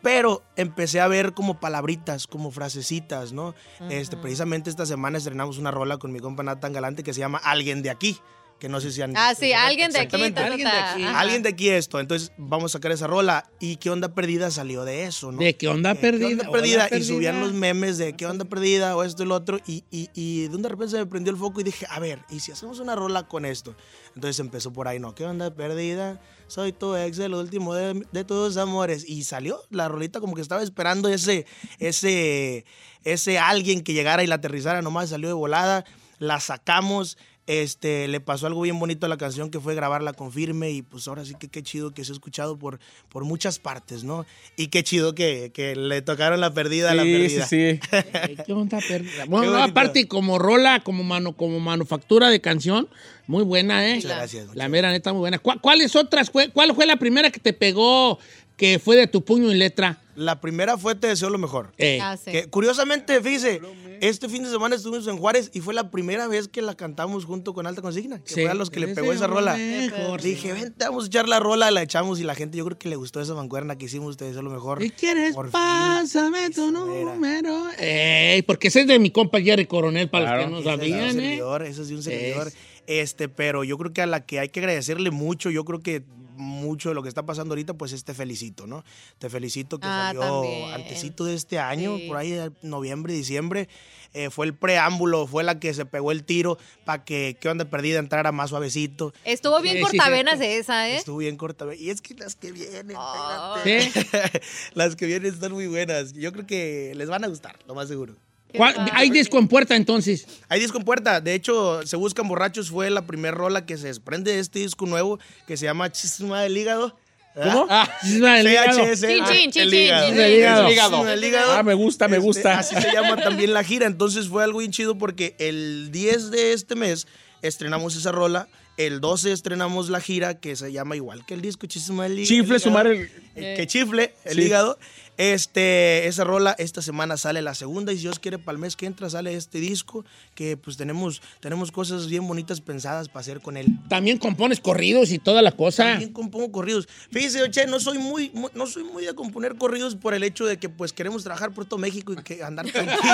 [0.03, 3.55] Pero empecé a ver como palabritas, como frasecitas, ¿no?
[3.91, 7.39] este, precisamente esta semana estrenamos una rola con mi compa Nathan Galante que se llama
[7.39, 8.19] Alguien de aquí.
[8.59, 10.17] Que no sé si han Ah, sí, alguien de aquí.
[10.17, 10.41] Alguien de
[10.71, 11.03] aquí.
[11.03, 11.21] Ajá.
[11.21, 12.01] Alguien de aquí esto.
[12.01, 13.51] Entonces vamos a sacar esa rola.
[13.61, 15.39] ¿Y qué onda perdida salió de eso, no?
[15.41, 16.27] ¿De qué onda ¿Qué- perdida?
[16.29, 16.87] ¿Qué onda Onda perdida?
[16.87, 17.07] Y perdida.
[17.07, 19.59] subían los memes de qué onda perdida o esto y lo otro.
[19.67, 22.01] Y, y, y de un de repente se me prendió el foco y dije, a
[22.01, 23.77] ver, ¿y si hacemos una rola con esto?
[24.15, 25.15] Entonces empezó por ahí, ¿no?
[25.15, 26.19] ¿Qué onda perdida?
[26.47, 29.05] Soy tu ex, el último de, de tus amores.
[29.07, 31.45] Y salió la rolita como que estaba esperando ese,
[31.79, 32.65] ese,
[33.05, 35.11] ese alguien que llegara y la aterrizara nomás.
[35.11, 35.85] Salió de volada,
[36.19, 37.19] la sacamos.
[37.47, 40.83] Este, le pasó algo bien bonito a la canción que fue grabarla con firme y
[40.83, 44.27] pues ahora sí que qué chido que se ha escuchado por, por muchas partes, ¿no?
[44.57, 47.47] Y qué chido que, que le tocaron la perdida a la Sí, sí, perdida.
[47.47, 47.81] sí.
[48.23, 49.27] Ay, ¿Qué onda perdida?
[49.27, 52.89] Bueno, no, aparte como rola, como, mano, como manufactura de canción,
[53.29, 53.95] muy buena, ¿eh?
[53.97, 55.39] Muchas gracias, muchas La mera neta muy buena.
[55.39, 56.49] ¿Cuál- ¿Cuáles otras fue?
[56.51, 58.19] ¿Cuál fue la primera que te pegó
[58.57, 60.03] que fue de tu puño y letra?
[60.17, 61.73] La primera fue Te deseo lo mejor.
[61.79, 62.33] Eh, Ah, sí.
[62.33, 63.61] Que, curiosamente, fíjese,
[64.01, 67.25] este fin de semana estuvimos en Juárez y fue la primera vez que la cantamos
[67.25, 68.19] junto con Alta Consigna.
[68.23, 68.41] Que Sí.
[68.43, 69.57] fue a los que le pegó esa rola.
[69.57, 70.21] mejor.
[70.23, 72.89] Dije, vente, vamos a echar la rola, la echamos y la gente, yo creo que
[72.89, 74.81] le gustó esa mancuerna que hicimos, te deseo lo mejor.
[74.83, 77.69] Si quieres, Por pásame tu número.
[77.79, 80.51] Ey, porque ese es de mi compa Jerry Coronel, para Claro.
[80.51, 81.23] los que no Ese es de un sabían, ¿eh?
[81.23, 82.47] servidor, ese es de un servidor.
[82.49, 82.57] Es.
[82.87, 86.05] Este, pero yo creo que a la que hay que agradecerle mucho, yo creo que
[86.37, 88.85] mucho de lo que está pasando ahorita, pues es Te Felicito, ¿no?
[89.19, 90.73] Te Felicito que Ah, salió también.
[90.73, 92.07] antesito de este año, Sí.
[92.09, 93.69] por ahí de noviembre, diciembre.
[94.15, 97.67] Eh, fue el preámbulo, fue la que se pegó el tiro para que qué onda
[97.67, 99.13] perdida entrara más suavecito.
[99.25, 100.97] Estuvo bien Sí, cortavenas esa, ¿eh?
[100.97, 101.67] Estuvo bien corta.
[101.75, 104.41] Y es que las que vienen, espérate.
[104.75, 106.13] las que vienen están muy buenas.
[106.15, 108.15] Yo creo que les van a gustar, lo más seguro.
[108.57, 108.93] Qué ¿Cuál- padre.
[108.95, 110.27] ¿Hay disco en puerta entonces?
[110.49, 111.21] Hay disco en puerta.
[111.21, 114.87] De hecho, Se Buscan Borrachos fue la primera rola que se desprende de este disco
[114.87, 116.97] nuevo que se llama Chisma del Hígado.
[117.35, 117.67] ¿Cómo?
[117.69, 118.95] Ah, es la del hígado.
[118.95, 121.53] Chin, ah, el hígado.
[121.53, 122.59] Ah, me gusta, me Este, gusta.
[122.59, 123.87] así se llama también la gira.
[123.87, 127.07] Entonces fue algo bien chido porque el 10 de este mes
[127.43, 128.49] estrenamos esa rola.
[128.79, 132.27] El 12 estrenamos la gira que se llama igual que el disco Chisma del Hígado.
[132.29, 133.11] Chifle, sumar el...
[133.35, 134.43] Eh, que chifle el Sí.
[134.43, 134.79] hígado.
[135.19, 138.77] Este, esa rola, esta semana sale la segunda y si Dios quiere, para el mes
[138.77, 143.41] que entra sale este disco que pues tenemos, tenemos cosas bien bonitas pensadas para hacer
[143.41, 143.67] con él.
[143.89, 145.85] También compones corridos y toda la cosa.
[145.85, 146.87] También compongo corridos.
[147.11, 150.45] Fíjese, Oche, no soy muy, mu- no soy muy de componer corridos por el hecho
[150.45, 153.01] de que pues queremos trabajar por todo México y que andar tranquilos.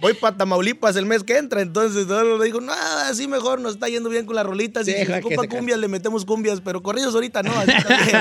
[0.00, 3.74] Voy para Tamaulipas el mes que entra, entonces todo le digo, no, así mejor nos
[3.74, 4.86] está yendo bien con las rolitas.
[4.88, 7.52] Y si se ocupa cumbias, le metemos cumbias, pero corridos ahorita no.
[7.58, 8.16] así está bien.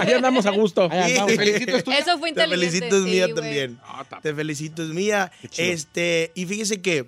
[0.00, 0.88] Ahí andamos a gusto.
[0.90, 1.30] Ahí andamos.
[1.32, 1.36] Sí.
[1.38, 1.98] Felicito, es tuya.
[1.98, 2.78] Eso fue Te inteligente.
[2.78, 3.78] felicito, es mía también.
[3.84, 5.32] Ah, Te felicito, es mía.
[5.56, 7.06] Este, y fíjese que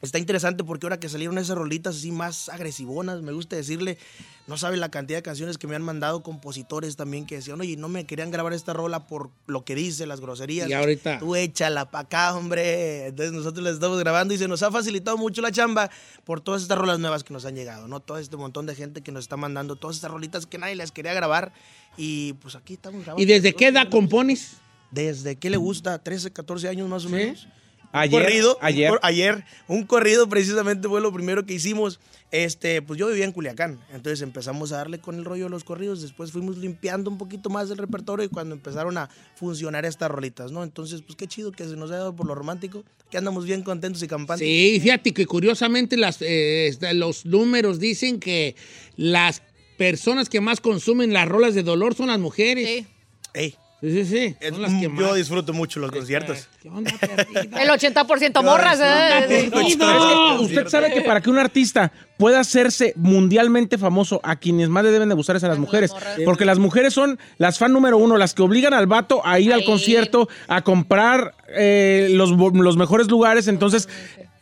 [0.00, 3.98] está interesante porque ahora que salieron esas rolitas así más agresivonas, me gusta decirle,
[4.46, 7.76] no saben la cantidad de canciones que me han mandado compositores también que decían, oye,
[7.76, 10.68] no me querían grabar esta rola por lo que dice, las groserías.
[10.68, 13.06] Y ahorita- Tú échala pa' acá, hombre.
[13.08, 15.90] Entonces nosotros les estamos grabando y se nos ha facilitado mucho la chamba
[16.24, 17.98] por todas estas rolas nuevas que nos han llegado, ¿no?
[18.00, 20.92] Todo este montón de gente que nos está mandando todas estas rolitas que nadie les
[20.92, 21.52] quería grabar
[21.96, 23.20] y pues aquí estamos grabando.
[23.22, 24.52] ¿Y desde qué edad compones?
[24.92, 26.02] ¿Desde qué le gusta?
[26.02, 27.14] ¿13, 14 años más o Sí.
[27.14, 27.48] menos?
[27.92, 28.92] Ayer, un corrido, ayer.
[29.02, 32.00] Ayer, un corrido precisamente fue lo primero que hicimos.
[32.30, 35.64] Este, pues yo vivía en Culiacán, entonces empezamos a darle con el rollo de los
[35.64, 40.10] corridos, después fuimos limpiando un poquito más el repertorio y cuando empezaron a funcionar estas
[40.10, 40.62] rolitas, ¿no?
[40.62, 43.62] Entonces, pues qué chido que se nos ha dado por lo romántico, que andamos bien
[43.62, 44.46] contentos y campantes.
[44.46, 48.56] Sí, fíjate que curiosamente las, eh, este, los números dicen que
[48.96, 49.40] las
[49.78, 52.68] personas que más consumen las rolas de dolor son las mujeres.
[52.68, 52.86] Sí.
[53.32, 54.36] Ey, Sí, sí, sí.
[54.40, 55.14] es- Son las que yo más.
[55.14, 56.48] disfruto mucho los conciertos.
[56.60, 57.62] ¿Qué onda, perdida?
[57.62, 59.26] El 80% morras, ¿eh?
[59.28, 60.40] Perdido.
[60.40, 64.90] Usted sabe que para que un artista pueda hacerse mundialmente famoso, a quienes más le
[64.90, 65.92] deben de gustar es a las mujeres.
[66.24, 69.52] Porque las mujeres son las fan número uno, las que obligan al vato a ir
[69.52, 73.46] al concierto, a comprar eh, los, bo- los mejores lugares.
[73.46, 73.88] Entonces,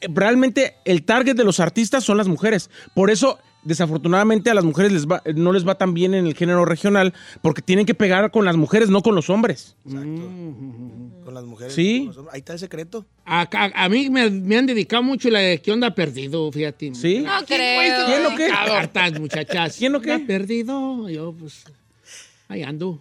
[0.01, 2.71] eh, realmente el target de los artistas son las mujeres.
[2.95, 6.35] Por eso, desafortunadamente, a las mujeres les va, no les va tan bien en el
[6.35, 9.77] género regional, porque tienen que pegar con las mujeres, no con los hombres.
[9.85, 11.75] Con las mujeres.
[11.75, 11.99] Sí.
[11.99, 12.35] con los hombres.
[12.35, 13.05] Ahí está el secreto.
[13.25, 16.51] A mí me, me han dedicado mucho la de ¿Qué onda perdido?
[16.53, 16.95] Fíjate.
[16.95, 17.19] ¿Sí?
[17.19, 18.07] No creo.
[18.07, 18.47] ¿Quién o qué?
[18.47, 19.77] Hartas muchachas.
[19.77, 20.07] ¿Quién o qué?
[20.07, 21.09] ¿Qué onda perdido?
[21.09, 21.65] Yo, pues,
[22.49, 23.01] ahí ando.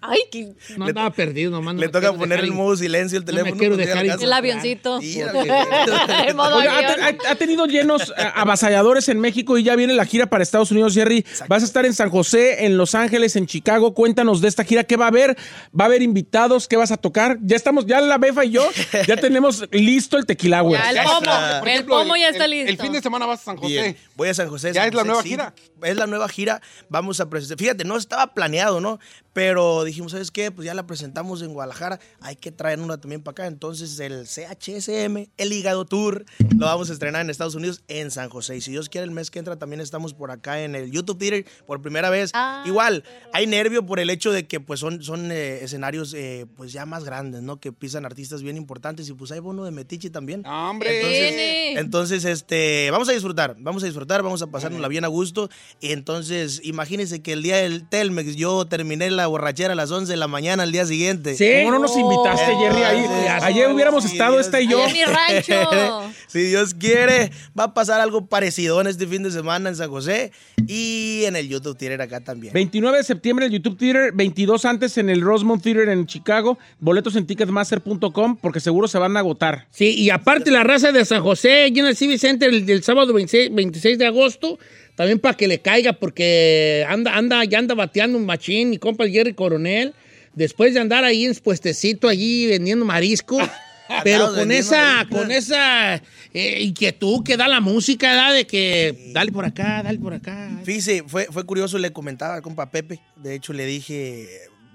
[0.00, 1.74] Ay, qué- No Le- andaba perdido, nomás.
[1.74, 3.58] no Le toca poner el modo silencio el no me teléfono.
[3.58, 5.00] quiero dejar el avioncito.
[5.00, 5.32] Mira,
[6.28, 7.18] El modo Oiga, avión.
[7.28, 10.94] ha, tenido llenos eh, avasalladores en México y ya viene la gira para Estados Unidos,
[10.94, 11.24] Jerry.
[11.48, 13.94] Vas a estar en San José, en Los Ángeles, en Chicago.
[13.94, 14.84] Cuéntanos de esta gira.
[14.84, 15.36] ¿Qué va a haber?
[15.78, 16.68] ¿Va a haber invitados?
[16.68, 17.38] ¿Qué vas a tocar?
[17.42, 18.68] Ya estamos, ya la Befa y yo,
[19.06, 20.80] ya tenemos listo el tequila, güey.
[20.80, 21.66] El pomo.
[21.66, 22.70] El pomo ya está el- listo.
[22.70, 23.68] El fin de semana vas a San José.
[23.72, 24.68] Bien, voy a San José.
[24.72, 25.54] ¿Ya San es la José, nueva sí, gira?
[25.82, 26.60] Es la nueva gira.
[26.88, 27.58] Vamos a presentar.
[27.58, 28.98] Fíjate, no estaba planeado, ¿no?
[29.32, 29.45] Pero
[29.84, 30.50] dijimos, ¿sabes qué?
[30.50, 32.00] Pues ya la presentamos en Guadalajara.
[32.20, 33.46] Hay que traer una también para acá.
[33.46, 36.24] Entonces, el CHSM, el Hígado Tour,
[36.56, 38.56] lo vamos a estrenar en Estados Unidos, en San José.
[38.56, 41.18] Y si Dios quiere, el mes que entra también estamos por acá en el YouTube
[41.18, 42.30] Theater por primera vez.
[42.34, 46.46] Ah, Igual, hay nervio por el hecho de que pues son, son eh, escenarios eh,
[46.56, 47.60] pues ya más grandes, ¿no?
[47.60, 49.08] Que pisan artistas bien importantes.
[49.08, 50.46] Y pues hay bono de Metiche también.
[50.46, 51.06] Hombre.
[51.06, 51.78] Viene.
[51.78, 55.48] Entonces, este, vamos a disfrutar, vamos a disfrutar, vamos a pasárnosla bien a gusto.
[55.80, 60.12] Y entonces, imagínense que el día del Telmex yo terminé la borrachera a las 11
[60.12, 61.34] de la mañana al día siguiente.
[61.36, 61.48] Sí.
[61.64, 62.82] ¿Cómo no nos invitaste, Jerry?
[62.82, 63.06] Ahí,
[63.42, 64.84] ayer hubiéramos estado Dios esta y yo.
[64.86, 66.02] En mi rancho.
[66.26, 69.90] si Dios quiere, va a pasar algo parecido en este fin de semana en San
[69.90, 70.32] José
[70.66, 72.52] y en el YouTube Theater acá también.
[72.52, 76.58] 29 de septiembre en el YouTube Theater, 22 antes en el Rosemont Theater en Chicago,
[76.80, 79.66] boletos en ticketmaster.com porque seguro se van a agotar.
[79.70, 82.82] Sí, y aparte la raza de San José, allí en el Civic Center el, el
[82.82, 84.58] sábado 26, 26 de agosto,
[84.96, 89.04] también para que le caiga, porque anda, anda, ya anda bateando un machín, mi compa
[89.04, 89.94] el Jerry Coronel,
[90.34, 93.38] después de andar ahí en su puestecito allí vendiendo marisco.
[94.02, 95.16] Pero con esa, marisco.
[95.16, 96.02] con esa
[96.34, 98.34] eh, inquietud que da la música, ¿verdad?
[98.34, 100.58] de que dale por acá, dale por acá.
[100.64, 102.98] Fíjese, fue, fue curioso, le comentaba al compa Pepe.
[103.14, 104.28] De hecho, le dije,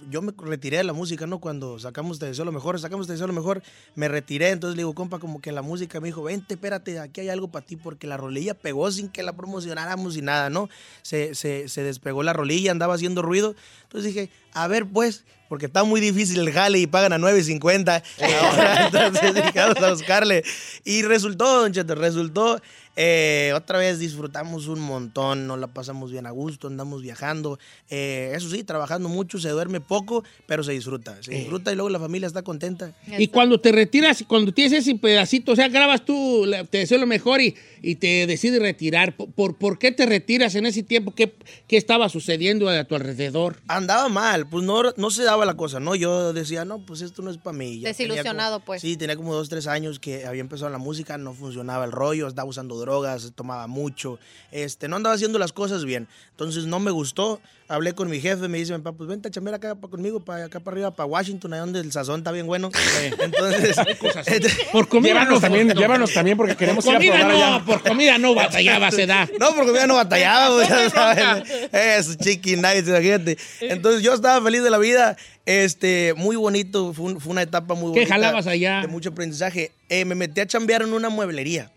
[0.10, 1.40] yo me retiré de la música, ¿no?
[1.40, 3.62] Cuando sacamos Te Deseo Lo Mejor, sacamos Te Deseo Lo Mejor,
[3.96, 4.50] me retiré.
[4.50, 7.50] Entonces le digo, compa, como que la música me dijo, vente, espérate, aquí hay algo
[7.50, 10.70] para ti, porque la rolilla pegó sin que la promocionáramos y nada, ¿no?
[11.02, 13.56] Se, se, se despegó la rolilla, andaba haciendo ruido.
[13.84, 18.04] Entonces dije, a ver, pues, porque está muy difícil el jale y pagan a 9.50.
[18.22, 20.44] Ahora, Entonces vamos a buscarle.
[20.86, 22.62] Y resultó, Don Cheto, resultó.
[22.95, 27.58] Eh, otra vez disfrutamos un montón, nos la pasamos bien a gusto, andamos viajando.
[27.89, 31.21] Eh, eso sí, trabajando mucho, se duerme poco, pero se disfruta.
[31.21, 32.93] Se disfruta y luego la familia está contenta.
[33.17, 37.08] Y cuando te retiras, cuando tienes ese pedacito, o sea, grabas tú, te deseo lo
[37.08, 39.15] mejor y, y te decides retirar.
[39.15, 41.13] ¿Por, por, por qué te retiras en ese tiempo?
[41.15, 41.34] ¿Qué,
[41.67, 43.58] qué estaba sucediendo a tu alrededor?
[43.67, 45.96] Andaba mal, pues no, no se daba la cosa, ¿no?
[45.96, 47.80] Yo decía, no, pues esto no es para mí.
[47.80, 48.82] Ya Desilusionado, como- pues.
[48.82, 52.28] Sí, tenía como dos, tres años que había empezado la música, no funcionaba el rollo,
[52.28, 54.20] estaba usando drogas, tomaba mucho,
[54.52, 56.08] este, no andaba haciendo las cosas bien.
[56.32, 57.41] Entonces no me gustó,
[57.73, 60.45] hablé con mi jefe, me dice, mi papá, pues vente a chambear acá conmigo, para
[60.45, 62.69] acá para arriba, para Washington, ahí donde el sazón está bien bueno.
[63.19, 63.75] Entonces,
[64.71, 65.73] Por comida Llévanos no, también, no.
[65.73, 67.65] llévanos también porque Por queremos ir a comida probar no, allá.
[67.65, 69.27] por comida no batallaba se da.
[69.39, 71.69] No, porque ya no batallaba, pues.
[71.73, 73.38] Eso, chicken nuggets, imagínate.
[73.62, 75.17] Entonces yo estaba feliz de la vida.
[75.45, 78.13] Este, muy bonito, fue, un- fue una etapa muy ¿Qué bonita.
[78.15, 78.81] jalabas allá?
[78.81, 79.71] De mucho aprendizaje.
[79.89, 81.71] Eh, me metí a chambear en una mueblería.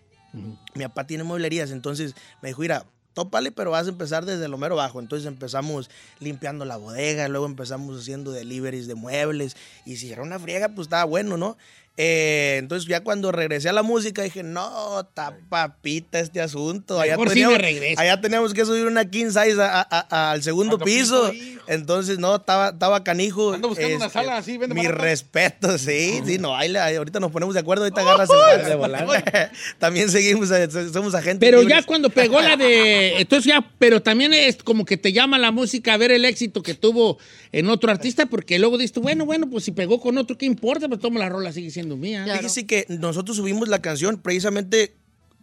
[0.75, 4.59] Mi papá tiene mueblerías, entonces me dijo, mira, tópale, pero vas a empezar desde lo
[4.59, 4.99] mero bajo.
[4.99, 9.55] Entonces empezamos limpiando la bodega, luego empezamos haciendo deliveries de muebles.
[9.85, 11.57] Y si era una friega, pues estaba bueno, ¿no?
[11.97, 16.99] Eh, entonces ya cuando regresé a la música dije, no, está papita este asunto.
[16.99, 18.01] Allá sí teníamos, regreso.
[18.01, 21.31] allá teníamos que subir una king size al segundo piso.
[21.67, 23.53] Entonces, no, estaba, estaba canijo.
[23.53, 27.31] Ando buscando una Este, sala así, vende Mi respeto, sí, sí, no, ahí, ahorita nos
[27.31, 28.29] ponemos de acuerdo, ahorita agarras
[28.59, 29.51] el de volar.
[29.79, 31.39] También seguimos, eh, somos agentes.
[31.39, 31.77] Pero libres.
[31.79, 33.21] ya cuando pegó la de.
[33.21, 36.61] Entonces ya, pero también es como que te llama la música a ver el éxito
[36.61, 37.17] que tuvo
[37.55, 40.89] en otro artista, porque luego dices, bueno, bueno, pues si pegó con otro, ¿qué importa?
[40.89, 42.25] Pues toma la rola, sigue siendo mía.
[42.25, 42.39] Claro.
[42.39, 44.93] Fíjese que nosotros subimos la canción, precisamente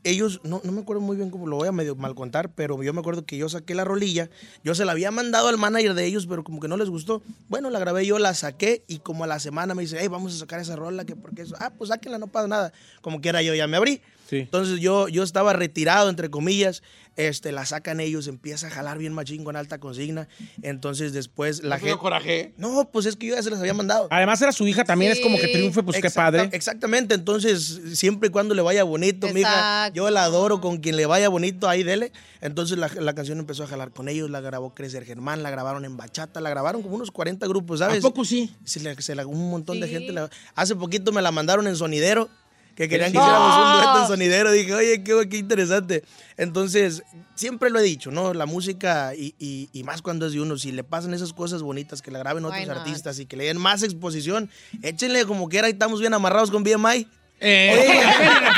[0.04, 2.82] ellos, no, no me acuerdo muy bien cómo lo voy a medio mal contar, pero
[2.82, 4.28] yo me acuerdo que yo saqué la rolilla,
[4.62, 7.22] yo se la había mandado al manager de ellos, pero como que no les gustó.
[7.48, 10.34] Bueno, la grabé yo, la saqué y como a la semana me dice, hey, vamos
[10.34, 12.74] a sacar esa rola, que porque eso, ah, pues sáquenla, no pasa nada.
[13.00, 14.02] Como quiera yo ya me abrí.
[14.32, 14.38] Sí.
[14.38, 16.82] Entonces yo, yo estaba retirado, entre comillas,
[17.16, 20.26] este, la sacan ellos, empieza a jalar bien machín con alta consigna.
[20.62, 22.02] Entonces después la ¿No te dio gente...
[22.02, 22.54] coraje?
[22.56, 24.08] No, pues es que yo ya se las había mandado.
[24.10, 26.48] Además era su hija también, es como que triunfe, pues qué padre.
[26.52, 29.50] Exactamente, entonces siempre y cuando le vaya bonito, mija,
[29.88, 29.94] Exacto.
[29.96, 32.10] yo la adoro, con quien le vaya bonito, ahí dele.
[32.40, 35.84] Entonces la, la canción empezó a jalar con ellos, la grabó Crecer Germán, la grabaron
[35.84, 38.00] en Bachata, la grabaron como unos 40 grupos, ¿A ¿sabes?
[38.02, 38.50] poco sí?
[38.64, 40.10] Se le- se la- un montón de gente.
[40.12, 42.30] la- hace poquito me la mandaron en sonidero,
[42.74, 44.50] que querían que hiciéramos un dueto en sonidero.
[44.52, 46.04] Dije, oye, qué, qué interesante.
[46.36, 47.02] Entonces,
[47.34, 48.34] siempre lo he dicho, ¿no?
[48.34, 51.62] La música, y, y- y más cuando es de uno, si le pasan esas cosas
[51.62, 54.48] bonitas, que la graben otros artistas y que le den más exposición,
[54.82, 57.06] échenle como quiera, ahí estamos bien amarrados con BMI.
[57.44, 58.00] Eh,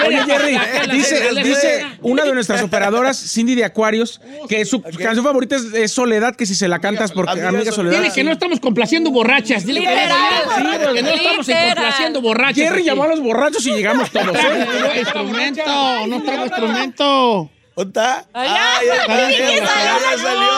[0.07, 0.59] Oye, Jerry,
[0.92, 6.37] dice, una de nuestras operadoras, Cindy de Acuarios, que su canción favorita es, es Soledad,
[6.37, 8.01] que si se la cantas porque Amiga amiga Soledad.
[8.01, 9.64] Dile que no estamos complaciendo borrachas.
[9.64, 10.44] Dile que Literal.
[10.62, 12.57] no, que no estamos complaciendo borrachas.
[12.57, 14.66] Jerry llamó a los borrachos y llegamos todos, ¿eh?
[14.81, 17.51] No, instrumento, no traigo instrumento.
[17.77, 18.25] ¿Dónde está?
[18.35, 20.49] Ah, ya, Sí, ya, salió.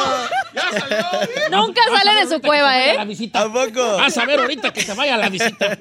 [0.57, 1.07] Ya salió.
[1.51, 3.07] Nunca sale de su cueva, La ¿eh?
[3.07, 3.43] visita.
[3.43, 3.97] ¿A poco?
[3.97, 5.79] Vas a ver ahorita que se vaya a la visita.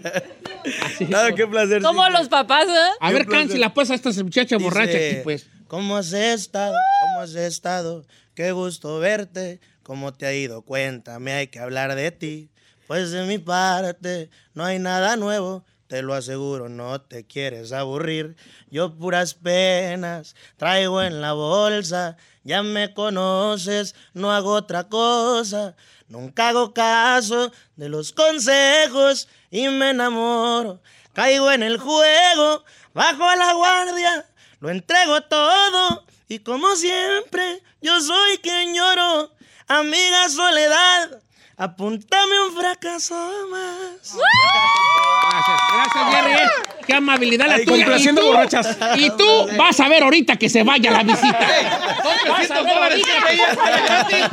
[1.09, 1.81] No, qué placer.
[1.81, 2.11] Como sí.
[2.11, 2.97] los papás, ¿eh?
[2.99, 5.47] A ver, cánsela pues a esta muchacha Dice, borracha aquí, pues.
[5.67, 6.75] ¿Cómo has estado?
[7.01, 8.05] ¿Cómo has estado?
[8.33, 9.59] Qué gusto verte.
[9.83, 10.63] ¿Cómo te ha ido?
[10.63, 12.49] Cuéntame, hay que hablar de ti.
[12.88, 15.63] Pues de mi parte, no hay nada nuevo.
[15.88, 18.35] Te lo aseguro, no te quieres aburrir.
[18.71, 22.17] Yo puras penas traigo en la bolsa.
[22.45, 25.75] Ya me conoces, no hago otra cosa.
[26.08, 30.79] Nunca hago caso de los consejos y me enamoro.
[31.13, 34.27] Caigo en el juego, bajo la guardia,
[34.60, 36.05] lo entrego todo.
[36.27, 39.34] Y como siempre, yo soy quien lloro.
[39.67, 41.23] Amiga Soledad,
[41.57, 43.15] apúntame un fracaso
[43.51, 44.15] más.
[45.31, 46.49] Gracias, gracias, Jerry.
[46.85, 47.77] Qué amabilidad la Ay, tuya.
[47.85, 48.77] complaciendo y tú, borrachas.
[48.97, 51.39] Y tú vas a ver ahorita que se vaya la visita.
[52.27, 54.31] Vas a ver ahorita que la.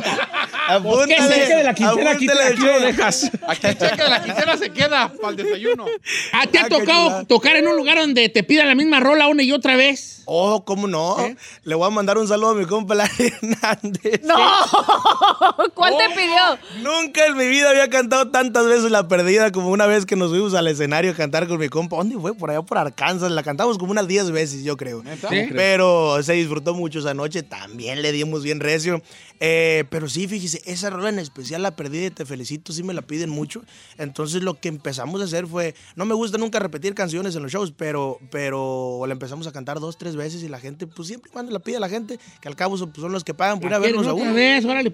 [0.68, 3.30] Apúntale, ¿Qué Cheque de la quincena, aquí, aquí lo dejas.
[3.48, 5.86] Aquí el cheque de la quincena se queda para el desayuno.
[6.32, 9.26] Ah, ¿Te ha Ah, tocado tocar en un lugar donde te pidan la misma rola
[9.28, 10.22] una y otra vez?
[10.26, 11.18] Oh, ¿cómo no?
[11.20, 11.36] ¿Eh?
[11.64, 14.20] Le voy a mandar un saludo a mi compa Larry Hernández.
[14.22, 14.36] ¡No!
[15.82, 16.82] ¿Cuál te pidió?
[16.82, 20.30] Nunca en mi vida había cantado tantas veces La Perdida como una vez que nos
[20.30, 21.96] fuimos al escenario a cantar con mi compa.
[21.96, 22.34] ¿Dónde fue?
[22.34, 23.30] Por allá por Arkansas.
[23.32, 25.02] La cantamos como unas 10 veces, yo creo.
[25.28, 25.48] Sí.
[25.54, 27.42] Pero se disfrutó mucho esa noche.
[27.42, 29.02] También le dimos bien recio.
[29.44, 32.94] Eh, pero sí, fíjese, esa rola en especial, La Perdida y Te Felicito, sí me
[32.94, 33.64] la piden mucho.
[33.98, 37.50] Entonces lo que empezamos a hacer fue, no me gusta nunca repetir canciones en los
[37.50, 41.28] shows, pero, pero la empezamos a cantar dos, tres veces y la gente, pues siempre
[41.32, 43.70] cuando la pide la gente, que al cabo son, pues, son los que pagan por
[43.70, 44.32] ir a ¿La quieres vernos a uno.
[44.32, 44.64] vez?
[44.64, 44.92] Órale,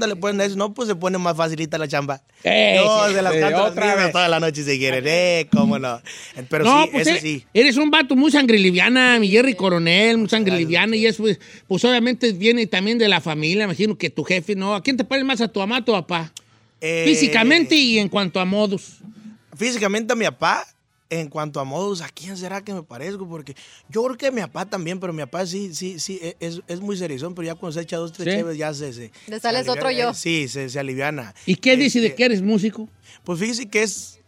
[0.00, 0.12] dale.
[0.14, 2.22] ándale, pues, no, pues se pone más facilita la chamba.
[2.42, 4.12] Eh, no, sí, se las canto las otra mismas vez.
[4.12, 6.00] toda la noche si quieren, eh, cómo no.
[6.48, 7.46] Pero no, sí, pues ese eres, sí.
[7.54, 11.38] eres un vato muy sangre liviana, mi Jerry Coronel, muy sangre liviana, y eso, pues,
[11.68, 14.74] pues obviamente viene también de la familia, imagino que tu jefe, ¿no?
[14.74, 16.32] ¿A quién te parece más a tu mamá, a tu papá?
[16.80, 18.98] Eh, Físicamente y en cuanto a modus.
[19.56, 20.66] Físicamente a mi papá,
[21.10, 23.28] en cuanto a modos, ¿a quién será que me parezco?
[23.28, 23.54] Porque
[23.88, 26.80] yo creo que mi papá también, pero mi papá sí, sí, sí, e- es, es
[26.80, 28.38] muy serizón, pero ya cuando se echa dos, tres ¿Sí?
[28.40, 28.92] cheves ya se...
[28.92, 30.14] se Le se sales otro yo.
[30.14, 31.34] Sí, se, se aliviana.
[31.46, 32.88] ¿Y qué dice de Este, que eres músico?
[33.24, 34.19] Pues fíjese que es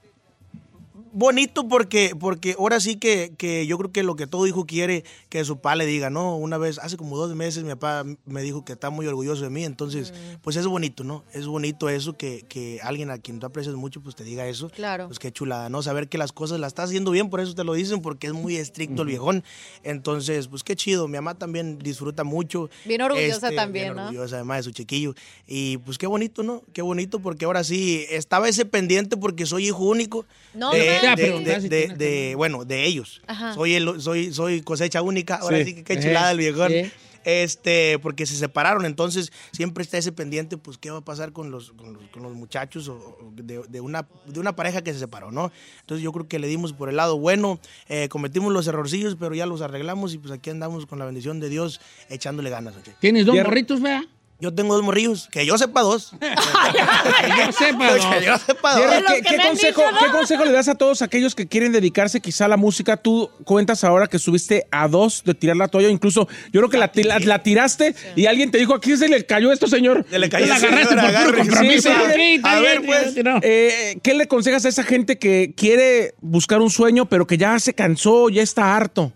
[1.12, 5.04] bonito porque, porque ahora sí que, que yo creo que lo que todo hijo quiere
[5.28, 6.36] que su papá le diga, ¿no?
[6.36, 9.50] Una vez, hace como dos meses mi papá me dijo que está muy orgulloso de
[9.50, 11.24] mí, entonces, pues es bonito, ¿no?
[11.32, 14.68] Es bonito eso que, que alguien a quien tú aprecias mucho, pues te diga eso.
[14.70, 15.06] Claro.
[15.06, 15.82] Pues qué chulada, ¿no?
[15.82, 18.32] Saber que las cosas las estás haciendo bien, por eso te lo dicen, porque es
[18.32, 19.44] muy estricto el viejón.
[19.82, 21.08] Entonces, pues qué chido.
[21.08, 22.66] Mi mamá también disfruta mucho.
[22.72, 24.02] Este, Bien orgullosa también, bien ¿no?
[24.04, 25.14] orgullosa además de su chiquillo.
[25.46, 26.62] Y pues qué bonito, ¿no?
[26.72, 30.24] Qué bonito, porque ahora sí estaba ese pendiente porque soy hijo único.
[30.54, 33.20] No, me- de- de- de- bueno, de ellos.
[33.26, 33.54] Ajá.
[33.54, 35.36] Soy, el, soy, soy cosecha única.
[35.36, 35.64] Ahora Sí.
[35.64, 36.70] sí que qué chulada el viejón.
[36.72, 36.90] Sí.
[37.24, 41.52] Este, porque se separaron, entonces siempre está ese pendiente, pues, ¿qué va a pasar con
[41.52, 44.98] los, con los, con los muchachos o- de, de una, de una pareja que se
[44.98, 45.52] separó, ¿no?
[45.82, 49.36] Entonces yo creo que le dimos por el lado bueno, eh, cometimos los errorcillos, pero
[49.36, 52.74] ya los arreglamos y pues aquí andamos con la bendición de Dios echándole ganas.
[52.98, 54.04] ¿Tienes dos morritos, vea?
[54.42, 56.10] Yo tengo dos morrillos, que yo sepa dos.
[56.20, 58.10] Que yo sepa, no.
[58.18, 58.84] que yo sepa dos.
[58.84, 59.82] Jerry, ¿qué, consejo.
[60.00, 62.96] ¿qué consejo le das a todos aquellos que quieren dedicarse quizá a la música?
[62.96, 66.78] Tú cuentas ahora que subiste a dos de tirar la toalla, incluso yo creo que
[66.78, 70.04] la, ti- la- la tiraste y alguien te dijo, aquí se le cayó esto, señor.
[70.10, 71.90] Se le cayó la agarraste señor, por puro compromiso.
[72.16, 73.14] Sí, A ver, pues.
[73.42, 77.56] Eh, ¿Qué le aconsejas a esa gente que quiere buscar un sueño, pero que ya
[77.60, 79.12] se cansó, ya está harto?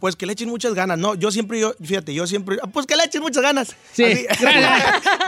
[0.00, 0.98] Pues que le echen muchas ganas.
[0.98, 3.76] No, yo siempre, yo, fíjate, yo siempre, ah, pues que le echen muchas ganas.
[3.92, 4.26] Sí.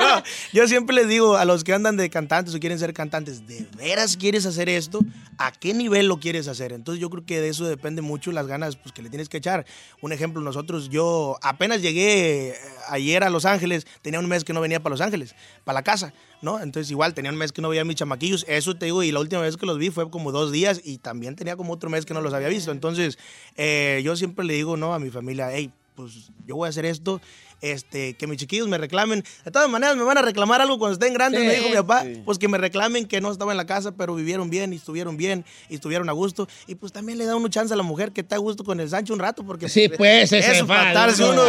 [0.02, 3.46] No, yo siempre les digo a los que andan de cantantes o quieren ser cantantes,
[3.46, 5.00] ¿de veras quieres hacer esto?
[5.38, 6.72] ¿A qué nivel lo quieres hacer?
[6.72, 9.37] Entonces yo creo que de eso depende mucho las ganas pues, que le tienes que
[9.37, 9.64] echar.
[10.00, 12.54] Un ejemplo, nosotros, yo apenas llegué eh,
[12.88, 15.82] ayer a Los Ángeles, tenía un mes que no venía para Los Ángeles, para la
[15.82, 16.12] casa.
[16.42, 16.61] ¿No?
[16.61, 19.12] Entonces igual tenía un mes que no veía a mis chamaquillos, eso te digo, y
[19.12, 21.88] la última vez que los vi fue como dos días y también tenía como otro
[21.88, 22.70] mes que no los había visto.
[22.72, 23.18] Entonces
[23.57, 24.92] eh, yo siempre le digo, ¿no?
[24.92, 27.20] A mi familia, hey, pues yo voy a hacer esto,
[27.62, 29.25] este, que mis chiquillos me reclamen.
[29.44, 31.77] De todas maneras me van a reclamar algo cuando estén grandes, Sí, me dijo mi
[31.77, 34.77] papá, pues que me reclamen que no estaba en la casa, pero vivieron bien y
[34.77, 36.48] estuvieron bien y estuvieron a gusto.
[36.66, 38.79] Y pues también le da una chance a la mujer que está a gusto con
[38.81, 41.31] el Sancho un rato, porque Sí, pues, ese eso, enfada, matarse no.
[41.33, 41.42] uno.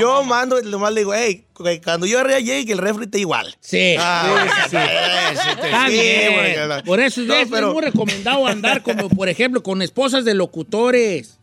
[0.00, 1.46] Yo mando, nomás le digo, hey,
[1.82, 3.54] cuando yo llegue, que el refri esté igual.
[3.60, 3.94] Sí.
[3.98, 4.76] Ah, sí, sí.
[5.42, 9.62] sí, Está sí, Por eso No, es, pero- es muy recomendado andar como, por ejemplo,
[9.62, 11.38] con esposas de locutores.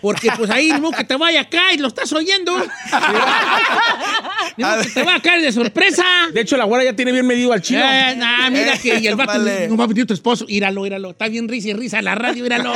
[0.00, 2.56] Porque pues ahí no que te vaya acá y lo estás oyendo.
[4.56, 6.04] Modo que te va a caer de sorpresa.
[6.32, 7.80] De hecho, la güera ya tiene bien medido al chino.
[7.80, 9.68] Eh, nah, mira que y el vato Vale.
[9.68, 10.46] no va a pedir tu esposo.
[10.48, 11.10] Íralo, íralo.
[11.10, 12.72] Está bien risa y risa la radio, íralo.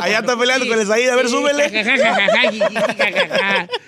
[0.00, 1.64] Allá está peleando con el Said, a ver, súbele.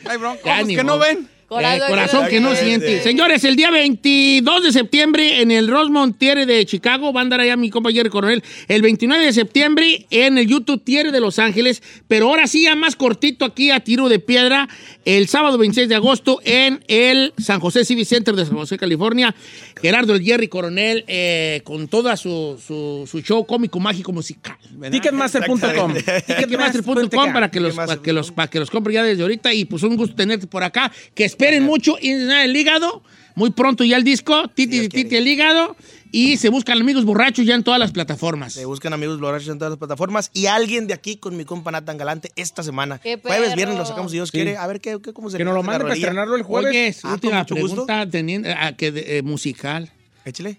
[0.06, 1.28] Ay, bronco, Ya, pues ni que no ven.
[1.48, 2.86] Corazón Eh, que corazón no que no siente.
[2.88, 3.02] siente.
[3.02, 7.40] Señores, el día 22 de septiembre en el Rosemont Tiere de Chicago, va a andar
[7.40, 8.42] allá mi compañero Coronel.
[8.68, 12.76] El 29 de septiembre en el YouTube Tiere de Los Ángeles, pero ahora sí, ya
[12.76, 14.68] más cortito aquí a tiro de piedra,
[15.06, 19.34] el sábado 26 de agosto en el San José Civic Center de San José, California.
[19.80, 24.56] Gerardo el Jerry Coronel eh, con toda su, su, su show cómico, mágico, musical.
[24.90, 25.94] Ticketmaster.com.
[26.26, 29.64] Ticketmaster.com para que los para que los para que los compren ya desde ahorita y
[29.64, 33.02] pues un gusto tenerte por acá que esperen mucho y nada, el hígado
[33.34, 35.18] muy pronto ya el disco Titi Dios Titi quiere.
[35.18, 35.76] el hígado
[36.10, 39.58] y se buscan amigos borrachos ya en todas las plataformas Se buscan amigos borrachos en
[39.58, 42.98] todas las plataformas y alguien de aquí con mi compa Nathan Galante esta semana.
[42.98, 43.56] ¡Qué Jueves, perro!
[43.56, 44.56] viernes lo sacamos si Dios quiere.
[44.56, 46.70] A ver qué, qué- cómo se Que nos lo mande para estrenarlo el jueves.
[46.70, 47.86] Oye, Ah, con última mucho gusto.
[47.86, 49.92] pregunta teniendo, ah, que de- eh, musical
[50.24, 50.58] Échale.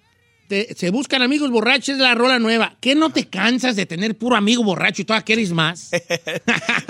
[0.49, 2.75] Te- se buscan amigos borrachos, es la rola nueva.
[2.81, 5.91] ¿Qué no te cansas de tener puro amigo borracho y todavía quieres más?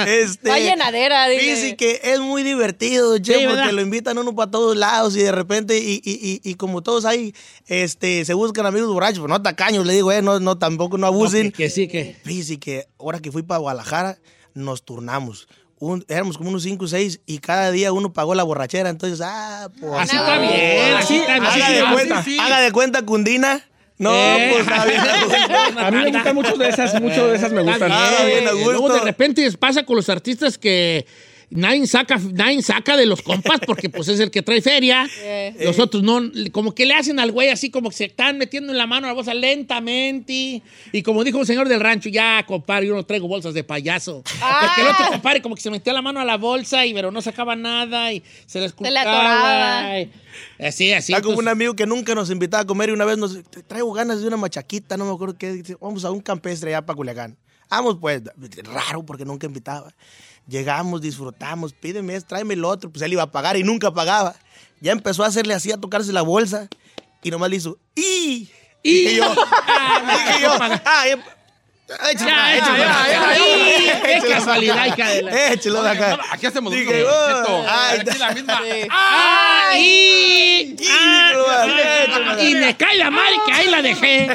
[0.08, 1.42] Este, Va llenadera, dile.
[1.44, 3.64] Fíjese que es muy divertido, che, Sí, ¿verdad?
[3.64, 6.82] porque lo invitan uno para todos lados y de repente, y, y, y, y como
[6.82, 7.34] todos ahí,
[7.68, 11.06] este, se buscan amigos borrachos, pero no tacaños, le digo, eh, no, no, tampoco no
[11.08, 11.52] abusen.
[11.52, 12.16] que, que sí, que.
[12.60, 14.18] Que ahora que fui para Guadalajara,
[14.54, 15.48] nos turnamos.
[15.80, 19.22] Un- éramos como unos 5 o 6 y cada día uno pagó la borrachera, entonces,
[19.24, 19.92] ah, pues.
[19.98, 21.46] Así No, está bien, así está bien.
[21.46, 22.38] haga, de así cuenta, sí.
[22.40, 23.66] haga de cuenta, Cundina.
[23.98, 24.50] No, Eh.
[24.52, 25.00] pues está bien.
[25.78, 27.92] A mí me gustan mucho de esas, mucho de esas me gustan.
[27.92, 28.72] Ah, bien, a gusto.
[28.72, 31.06] Luego de repente pasa con los artistas que
[31.52, 35.08] nadie saca, nadie saca de los compas porque pues es el que trae feria.
[35.22, 35.56] Eh.
[35.66, 36.22] Los otros no,
[36.52, 39.08] como que le hacen al güey así como que se están metiendo en la mano
[39.08, 40.62] a la bolsa lentamente.
[40.92, 44.24] Y como dijo un señor del rancho, ya compadre, yo no traigo bolsas de payaso.
[44.42, 44.62] Ah.
[44.68, 47.12] Porque el otro compadre como que se metió la mano a la bolsa y pero
[47.12, 50.00] no sacaba nada y se les Se le atoraba.
[50.00, 50.12] y-
[50.60, 51.14] Así, así.
[51.14, 53.64] Está como un amigo que nunca nos invitaba a comer y una vez nos "Te-
[53.64, 55.52] traigo ganas de una machaquita, no me acuerdo qué.
[55.54, 57.38] dice, Vamos a un campestre allá para Culiacán.
[57.70, 58.22] Vamos, pues,
[58.64, 59.94] raro porque nunca invitaba.
[60.50, 62.90] Llegamos, disfrutamos, pídeme tráeme el otro.
[62.92, 64.36] Pues él iba a pagar y nunca pagaba.
[64.82, 66.68] Ya empezó a hacerle así, a tocarse la bolsa
[67.24, 68.50] y nomás le hizo ¡y!
[68.82, 71.39] Y- Dije yo, dije yo, ah, ya-
[72.12, 72.32] échalo.
[74.04, 76.20] Qué casualidad, hija de la- Échalo de acá.
[76.32, 78.62] Aquí hacemos ay, Aquí la misma.
[78.92, 80.76] ¡Ay!
[82.42, 84.28] Y me cae la madre que ahí la dejé.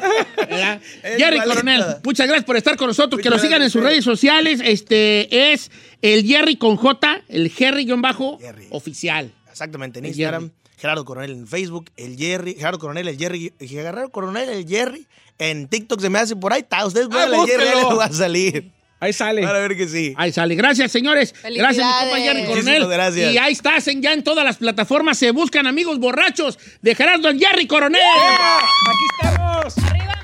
[1.18, 1.40] Jerry.
[1.40, 3.20] Coronel, muchas gracias por estar con nosotros.
[3.20, 4.60] que lo sigan en sus redes sociales.
[4.64, 5.70] Este es
[6.02, 8.66] el Jerry con J, el Jerry-bajo Jerry.
[8.70, 9.32] oficial.
[9.50, 10.50] Exactamente, en Instagram.
[10.76, 15.06] Gerardo Coronel en Facebook, el Jerry, Gerardo Coronel, el Jerry, Gerardo Coronel, el Jerry,
[15.38, 18.04] en TikTok se me hace por ahí, está, ustedes Ah, pónganle el Jerry, ahí va
[18.04, 18.72] a salir.
[19.00, 19.42] Ahí sale.
[19.42, 20.14] Para ver que sí.
[20.16, 20.54] Ahí sale.
[20.54, 21.34] Gracias, señores.
[21.42, 22.16] Gracias, mi compa.
[22.16, 22.64] Jerry Coronel.
[22.64, 23.34] Muchísimas gracias.
[23.34, 25.18] Y ahí estás en, ya en todas las plataformas.
[25.18, 28.00] Se buscan amigos borrachos de Gerardo el Jerry Coronel.
[28.00, 29.78] Aquí estamos.
[29.90, 30.23] ¡Arriba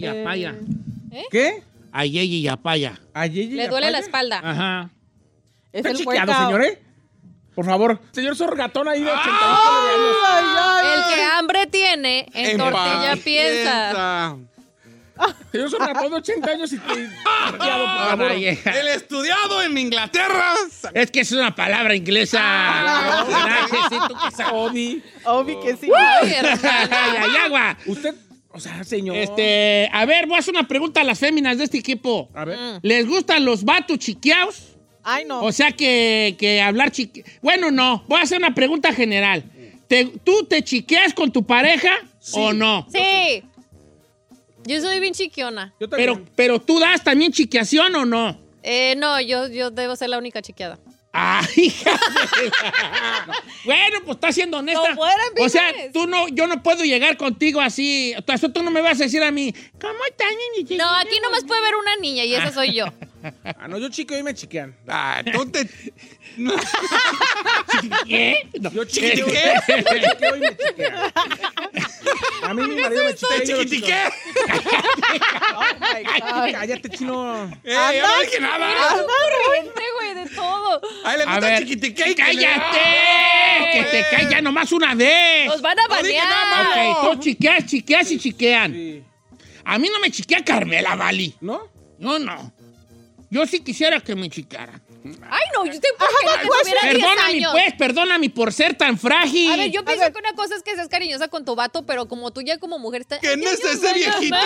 [0.00, 0.54] Yapaya.
[1.30, 1.62] ¿Qué?
[1.92, 3.00] Ayeye Yapaya.
[3.14, 4.40] Ayeye Le duele la espalda.
[4.42, 4.90] Ajá.
[5.72, 6.82] Es Está el chiqueado, señor, ¿eh?
[7.54, 8.00] Por favor.
[8.12, 9.60] Señor sorgatón ahí de 88
[10.28, 14.36] Ay, ay, El que hambre tiene, en tortilla piensa.
[15.52, 17.08] Señor sorgatón de 80 años y te...
[18.16, 18.70] por hija.
[18.80, 20.54] El estudiado en Inglaterra.
[20.94, 22.40] Es que es una palabra inglesa.
[23.28, 24.14] Gracias, sí, tú
[25.60, 25.90] que sí.
[25.96, 27.76] Ay, agua.
[27.86, 28.14] Usted,
[28.50, 29.16] o sea, señor.
[29.16, 32.28] Este, a ver, voy a hacer una pregunta a las féminas de este equipo.
[32.34, 32.58] A ver.
[32.82, 34.76] ¿Les gustan los vatos chiqueados?
[35.02, 35.42] Ay, no.
[35.42, 37.24] O sea que, que hablar chique...
[37.42, 38.04] Bueno, no.
[38.06, 39.44] Voy a hacer una pregunta general.
[39.88, 41.90] ¿Te- ¿Tú te chiqueas con tu pareja
[42.34, 42.86] o no?
[42.92, 43.42] Sí.
[44.64, 45.74] Yo soy bien chiquiona.
[45.80, 46.14] Yo también.
[46.14, 48.38] Pero, pero tú das también chiqueación o no?
[48.62, 50.78] Eh, no, yo, yo debo ser la única chiqueada.
[51.12, 53.34] ¡Ay, hija de la-
[53.64, 54.90] Bueno, pues estás siendo honesta.
[54.90, 58.14] No fueran o sea, tú no, yo no puedo llegar contigo así.
[58.16, 60.84] O sea, tú no me vas a decir a mí, ¿cómo están, mi chiquita?
[60.84, 62.84] No, aquí nomás puede ver una niña y esa soy yo.
[63.44, 64.76] Ah, no, yo chiqueo y me chiquean.
[64.86, 65.68] Ah, tú te...
[68.06, 68.48] ¿Qué?
[68.60, 68.70] No.
[68.72, 71.12] Yo chiqueo, yo chiqueo y me chiquean.
[72.42, 74.12] A mí mi marido me.
[75.56, 76.52] Oh my God.
[76.52, 77.50] Cállate, chino.
[77.64, 78.68] ¡Eh, yo no dije nada!
[79.74, 80.00] Traigo
[81.04, 82.14] A él le A gusta ver, chiquitiqué.
[82.14, 82.78] ¡Cállate!
[83.72, 85.46] ¡Que te calla nomás una vez!
[85.48, 86.96] Nos van a No dije nada banear.
[86.96, 89.04] Ok, tú chiqueas, chiqueas y chiquean.
[89.64, 91.34] A mí no me chiquea Carmela, Vali.
[91.40, 91.68] ¿No?
[91.98, 92.52] No, no.
[93.30, 94.80] Yo sí quisiera que me chicara.
[95.02, 97.52] Ay, no, yo estoy porque no tuviera 10 Perdóname, años.
[97.52, 99.50] pues, perdóname por ser tan frágil.
[99.50, 102.06] A ver, yo pienso que una cosa es que seas cariñosa con tu vato, pero
[102.06, 103.20] como tú ya como mujer estás...
[103.20, 104.36] Que no es ese viejito.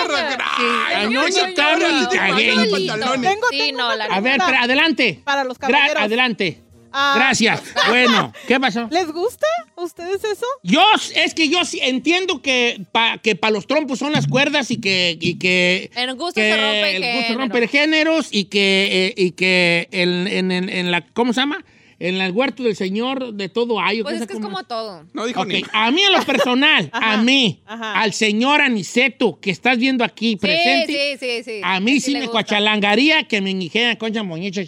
[3.20, 5.20] Tengo, A ver, adelante.
[5.24, 6.02] Para los caballeros.
[6.02, 6.63] adelante.
[6.96, 7.60] Ah, Gracias.
[7.88, 8.86] Bueno, ¿qué pasó?
[8.92, 10.46] ¿Les gusta a ustedes eso?
[10.62, 10.80] Yo,
[11.16, 14.80] es que yo sí entiendo que para que pa los trompos son las cuerdas y
[14.80, 15.18] que...
[15.20, 19.32] Y que En gusto que se rompe el gusto rompe géneros y que, eh, y
[19.32, 21.00] que el- en, en- en la...
[21.00, 21.64] ¿Cómo se llama?
[21.98, 24.00] En el huerto del Señor de todo hay.
[24.00, 25.06] ¿o Pues es que es como todo.
[25.12, 25.62] No dijo Ok, ni.
[25.72, 28.00] A mí en lo personal, a mí, ajá.
[28.00, 31.60] al señor Aniceto que estás viendo aquí presente, Sí, sí, sí, sí.
[31.62, 34.62] a mí sí, me cuachalangaría que me dijeran concha moñicha.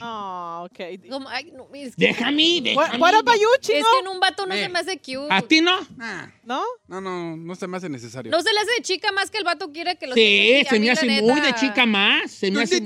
[0.00, 1.08] Ah, ok.
[1.10, 4.68] Como, ay, no, es que, Déjame, about you, es que en un vato no se
[4.68, 5.26] me hace cute.
[5.30, 5.76] ¿A ti no?
[5.98, 6.62] Ah, ¿No?
[6.86, 8.30] No, no, no se me hace necesario.
[8.30, 10.80] No se le hace de chica más que el vato quiere que lo Sí, se
[10.80, 12.30] me hace muy de chica más.
[12.30, 12.80] Se me hace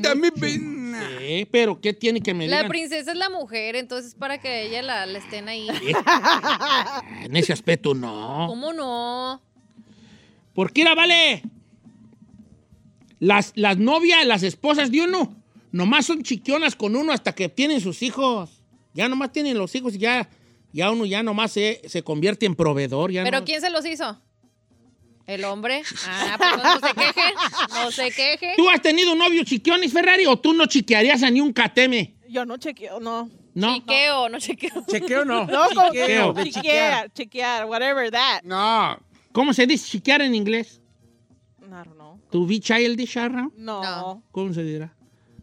[1.18, 2.68] Sí, pero ¿qué tiene que me La digan?
[2.70, 5.68] princesa es la mujer, entonces para que ella la, la estén ahí.
[7.22, 8.47] En ese aspecto no.
[8.49, 9.40] ¿Cómo no?
[10.55, 11.43] ¿Por qué la vale?
[13.18, 15.34] Las, las novias, las esposas de uno,
[15.70, 18.51] nomás son chiquionas con uno hasta que tienen sus hijos.
[18.95, 20.28] Ya nomás tienen los hijos y ya,
[20.72, 23.12] ya uno ya nomás se, se convierte en proveedor.
[23.12, 24.20] Ya ¿Pero no- quién se los hizo?
[25.26, 25.82] ¿El hombre?
[26.06, 27.34] Ah, pues no se queje,
[27.74, 28.54] no se queje.
[28.56, 32.14] ¿Tú has tenido novio chiquiones, Ferrari, o tú no chiquearías a ni un cateme?
[32.28, 33.30] Yo no chequeo, no.
[33.54, 33.74] ¿No?
[33.74, 34.84] Chiqueo, no chequeo.
[34.88, 35.46] ¿Chequeo no?
[35.46, 38.42] No, que chequear, chequear, whatever that.
[38.42, 38.98] No.
[39.32, 40.80] ¿Cómo se dice chiquear en inglés?
[41.60, 42.18] I don't know.
[42.30, 43.52] ¿To be childish, around?
[43.56, 43.82] No.
[43.82, 44.22] No.
[44.32, 44.94] ¿Cómo se dirá?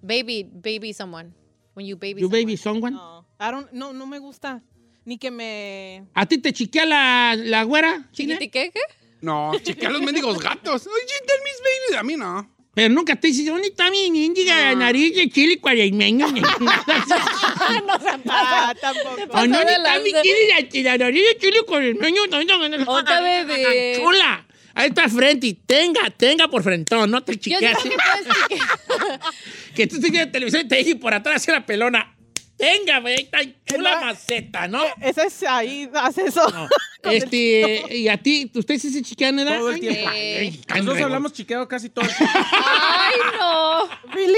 [0.02, 1.34] Baby, baby someone.
[1.74, 2.42] When you baby ¿You someone.
[2.44, 2.96] baby someone?
[2.96, 3.26] No.
[3.40, 4.62] I don't, no, no me gusta.
[5.06, 6.06] Ni que me...
[6.14, 8.10] ¿A ti te chiquea la, la güera?
[8.12, 8.38] china?
[9.22, 10.88] No, chiquea los mendigos gatos.
[10.88, 12.00] Oye, tell mis babies.
[12.00, 12.50] A mí no.
[12.74, 16.28] Pero nunca te dices, ¿dónde está mi mendiga nariz de chile cuaresmeño?
[18.32, 19.16] Ah, tampoco.
[19.32, 22.22] ¿O de está mi la nariz de chile cuaresmeño?
[22.88, 23.98] Otra bebé.
[24.00, 24.46] Chula.
[24.76, 27.78] Ahí está frente y tenga, tenga por frentón, no te Yo chiqueas.
[27.84, 29.20] que puedes chiquear.
[29.76, 32.16] que tú estés viendo televisión y te dije por atrás hacia la pelona.
[32.60, 34.84] Tenga, ve, ahí está chula maceta, ¿no?
[35.02, 36.42] Esa es ahí, hace eso.
[37.04, 39.58] El Este, y a ti, ¿ustedes sí se chiquean, edad?
[39.60, 40.12] Todo el tiempo.
[40.14, 42.34] Eh, Nosotros hablamos chiqueo casi todo el tiempo.
[42.36, 43.90] Ay, no.
[44.14, 44.36] ¿Really?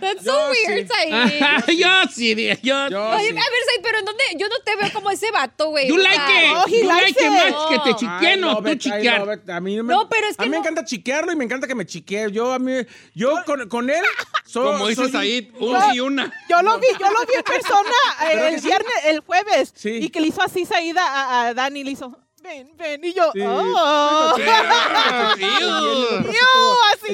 [0.00, 0.94] That's so Yo weird, sí.
[0.94, 1.66] Said.
[1.78, 2.88] yo sí, yo.
[2.88, 3.30] Yo Oye, sí.
[3.30, 4.24] a ver, Said, pero ¿en dónde?
[4.36, 5.88] Yo no te veo como ese vato, güey.
[5.88, 6.52] You like it.
[6.54, 9.40] Oh, he you likes like it más que te chiqueen o tú chiquear.
[9.48, 11.44] A mí, no me, No, pero es a que mí me encanta chiquearlo y me
[11.44, 12.30] encanta que me chiquee.
[12.32, 12.72] Yo, a mí,
[13.14, 14.04] yo con, con él
[14.44, 16.32] soy, Como dices soy- ahí, un y una.
[16.48, 17.90] Yo lo vi, yo lo vi en persona
[18.22, 19.72] eh, ¿Verdad el viernes, el jueves.
[19.74, 19.90] Sí.
[20.02, 23.04] Y que le hizo así Saida a, a Dani, le hizo, ven, ven.
[23.04, 23.40] Y yo, Sí.
[23.42, 24.36] oh.
[25.34, 25.40] Así,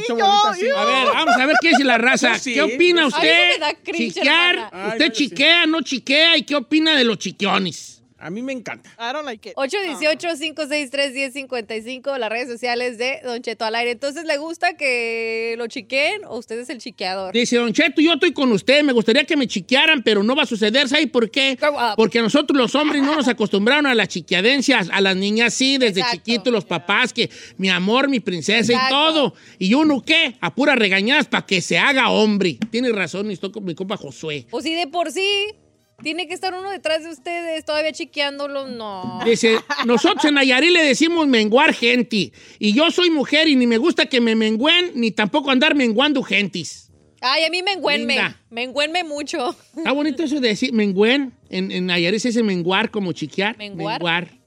[0.08, 0.66] yo, bonito así.
[0.66, 0.78] yo.
[0.78, 2.38] A ver, vamos a ver qué dice la raza.
[2.38, 2.54] Sí.
[2.54, 3.60] ¿Qué opina usted?
[3.92, 4.68] Chiquear.
[4.72, 6.36] Ay, ¿Usted no, chiquea, no chiquea?
[6.36, 7.99] ¿Y qué opina de los chiquiones?
[8.20, 8.90] A mí me encanta.
[8.98, 9.54] I don't like it.
[9.56, 13.92] 818-563-1055, las redes sociales de Don Cheto al aire.
[13.92, 17.32] Entonces, ¿le gusta que lo chiqueen o usted es el chiqueador?
[17.32, 20.42] Dice, Don Cheto, yo estoy con usted, me gustaría que me chiquearan, pero no va
[20.42, 21.58] a suceder, ¿sabe por qué?
[21.96, 26.00] Porque nosotros los hombres no nos acostumbraron a las chiquiadencias, a las niñas sí, desde
[26.00, 26.16] Exacto.
[26.16, 28.94] chiquitos los papás, que mi amor, mi princesa Exacto.
[28.94, 29.34] y todo.
[29.58, 30.36] Y uno, ¿qué?
[30.40, 32.58] A puras regañadas para que se haga hombre.
[32.70, 34.46] Tiene razón, estoy con mi compa Josué.
[34.50, 35.54] O si de por sí
[36.02, 39.20] tiene que estar uno detrás de ustedes todavía chiqueándolo, no.
[39.24, 42.32] Dice, nosotros en Nayarit le decimos menguar gente.
[42.58, 46.22] Y yo soy mujer y ni me gusta que me mengüen, ni tampoco andar menguando
[46.22, 46.90] gentis.
[47.20, 48.14] Ay, a mí me engüenme.
[48.14, 48.40] Linda.
[48.48, 49.54] Me engüenme mucho.
[49.76, 51.34] Está bonito eso de decir mengüen.
[51.50, 53.56] En, en Nayarit se dice menguar como chiquear.
[53.58, 54.40] ¿Menguar?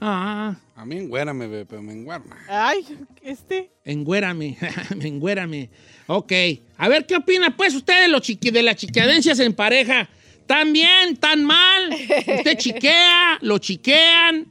[0.00, 2.36] Ah, A mí enguérame, bebé, pero me enguarma.
[2.48, 2.84] Ay,
[3.22, 3.72] este.
[3.84, 4.56] engüérame,
[5.00, 5.70] engüérame.
[6.06, 6.32] Ok.
[6.76, 10.08] A ver, ¿qué opina pues usted de, los chiqui, de las chiquiadencias en pareja?
[10.48, 11.18] ¿Tan bien?
[11.18, 11.90] ¿Tan mal?
[11.92, 13.38] ¿Usted chiquea?
[13.42, 14.46] ¿Lo chiquean?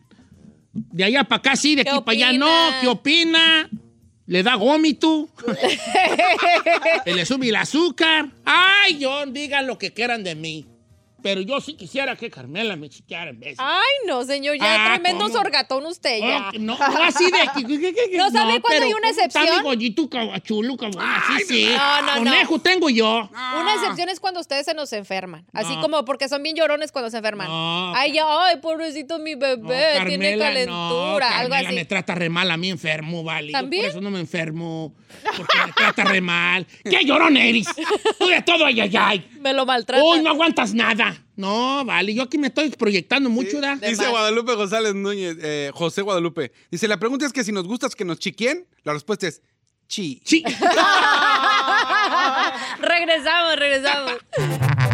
[0.71, 2.47] De allá para acá sí, de ¿Qué aquí para allá no.
[2.79, 3.67] ¿Qué opina?
[4.27, 5.27] ¿Le da gómito?
[7.03, 8.29] ¿Se le sube el azúcar?
[8.45, 10.67] Ay, John, digan lo que quieran de mí.
[11.21, 13.55] Pero yo sí quisiera que Carmela me chiqueara en vez.
[13.59, 15.33] Ay, no, señor, ya Ah, tremendo ¿cómo?
[15.37, 16.51] sorgatón usted ya.
[16.53, 17.37] Oh, no, no así de
[18.17, 19.57] ¿No sabe cuándo pero hay una ¿cómo está excepción?
[19.57, 21.03] mi gollito ca- chulo, cabrón?
[21.05, 21.69] Así sí.
[21.75, 22.31] no, no, no.
[22.31, 23.29] Conejo tengo yo.
[23.59, 25.45] Una excepción es cuando ustedes se nos enferman.
[25.53, 25.81] Así No.
[25.81, 27.47] como porque son bien llorones cuando se enferman.
[27.47, 27.95] No.
[27.95, 31.75] Ay, ya, ay, pobrecito mi bebé, No, tiene Carmela, calentura, no, algo Carmela así.
[31.75, 33.47] me trata re mal a mí enfermo, vale.
[33.47, 33.83] Yo ¿También?
[33.83, 34.93] por eso no me enfermo.
[35.35, 36.67] Porque me trata re mal.
[36.83, 37.67] ¿Qué llorón eres?
[38.19, 39.29] Tú de todo, ay, ay, ay.
[39.47, 40.03] Me lo maltrata.
[40.03, 41.15] Uy, no aguantas nada.
[41.37, 43.77] No, vale, yo aquí me estoy proyectando mucho, ¿da?
[43.77, 46.51] Dice Guadalupe González Núñez, eh, José Guadalupe.
[46.69, 49.41] Dice, la pregunta es que si nos gusta que nos chiquien, la respuesta es
[49.87, 50.21] chi.
[50.25, 50.43] Sí.
[52.81, 54.13] regresamos, regresamos.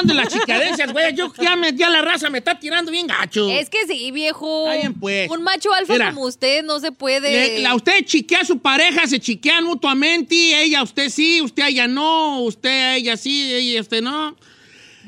[0.00, 1.14] hablando de las chicadencias, güey.
[1.14, 3.48] Yo ya, me, ya la raza me está tirando bien gacho.
[3.48, 4.66] Es que sí, viejo.
[4.70, 5.30] Está bien, pues.
[5.30, 6.10] Un macho alfa Mira.
[6.10, 7.30] como usted no se puede.
[7.30, 11.86] Le- la, usted chiquea a su pareja, se chiquean mutuamente, ella usted sí, usted ella
[11.86, 14.36] no, usted ella sí, ella usted no.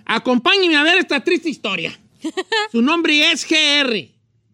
[0.05, 1.99] Acompáñeme a ver esta triste historia.
[2.73, 4.09] Su nombre es GR.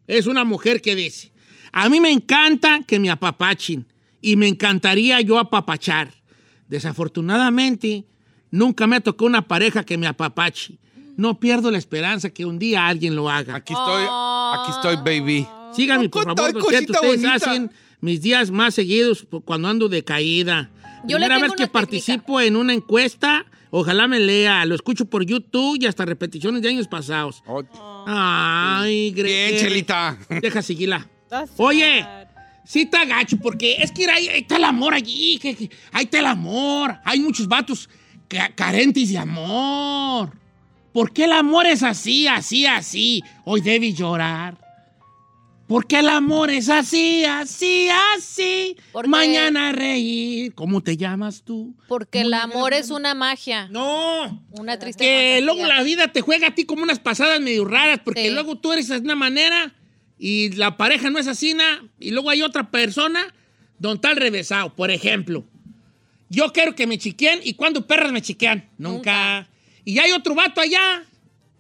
[0.07, 1.33] Es una mujer que dice,
[1.73, 3.87] a mí me encanta que me apapachen
[4.23, 6.15] y me encantaría yo apapachar.
[6.69, 8.05] Desafortunadamente,
[8.51, 10.79] nunca me tocó una pareja que me apapache.
[11.17, 13.57] No pierdo la esperanza que un día alguien lo haga.
[13.57, 15.47] Aquí estoy, aquí estoy, baby.
[15.75, 17.35] Síganme, por favor, porque ustedes bonita.
[17.35, 17.71] hacen
[18.01, 20.71] mis días más seguidos cuando ando de caída.
[21.05, 24.65] Yo Primera vez que una participo en una encuesta, ojalá me lea.
[24.65, 27.43] Lo escucho por YouTube y hasta repeticiones de años pasados.
[28.07, 30.19] Ay, Gre- Bien, Chelita.
[30.41, 31.07] Deja seguirla.
[31.57, 32.07] Oye,
[32.65, 35.39] sí está gacho, porque es que ahí, ahí está el amor allí.
[35.41, 36.95] que- que- ahí está el amor.
[37.05, 37.89] Hay muchos vatos
[38.29, 40.33] carentes de amor.
[40.93, 43.23] ¿Por qué el amor es así, así, así?
[43.45, 44.57] Hoy debí llorar.
[45.67, 48.75] ¿Por qué el amor es así, así, así?
[49.07, 50.55] Mañana reír.
[50.55, 51.75] ¿Cómo te llamas tú?
[51.89, 53.69] Porque el amor es una magia.
[53.69, 54.43] No.
[54.53, 58.01] Una triste Que luego la vida te juega a ti como unas pasadas medio raras,
[58.03, 58.31] porque Sí.
[58.31, 59.75] luego tú eres de una manera
[60.19, 63.21] y la pareja no es así, na, y luego hay otra persona
[63.79, 64.75] donde está al revésado.
[64.75, 65.45] Por ejemplo,
[66.29, 68.69] yo quiero que me chiqueen y cuando perras me chiquean.
[68.79, 69.49] Nunca.
[69.85, 71.05] Y hay otro vato allá,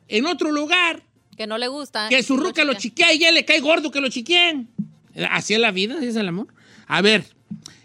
[0.09, 1.03] en otro lugar,
[1.37, 2.09] Que no le gusta.
[2.09, 3.13] que su ruca lo chiquea.
[3.15, 4.69] y ya le cae gordo que lo chiqueen.
[5.31, 6.49] Así es la vida, así es el amor.
[6.87, 7.25] A ver,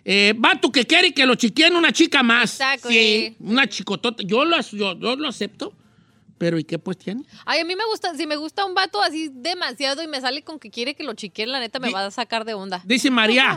[0.05, 2.51] eh, vato que quiere que lo chiqueen una chica más.
[2.55, 2.95] Exacto, Sí,
[3.29, 3.35] sí.
[3.39, 4.21] una chicotota.
[4.23, 5.73] Yo lo, yo, yo lo acepto,
[6.43, 7.23] pero ¿y qué pues tiene?
[7.45, 10.41] Ay, a mí me gusta, si me gusta un vato así demasiado y me sale
[10.41, 12.81] con que quiere que lo chiqueen, la neta me Di- va a sacar de onda.
[12.83, 13.55] Dice María.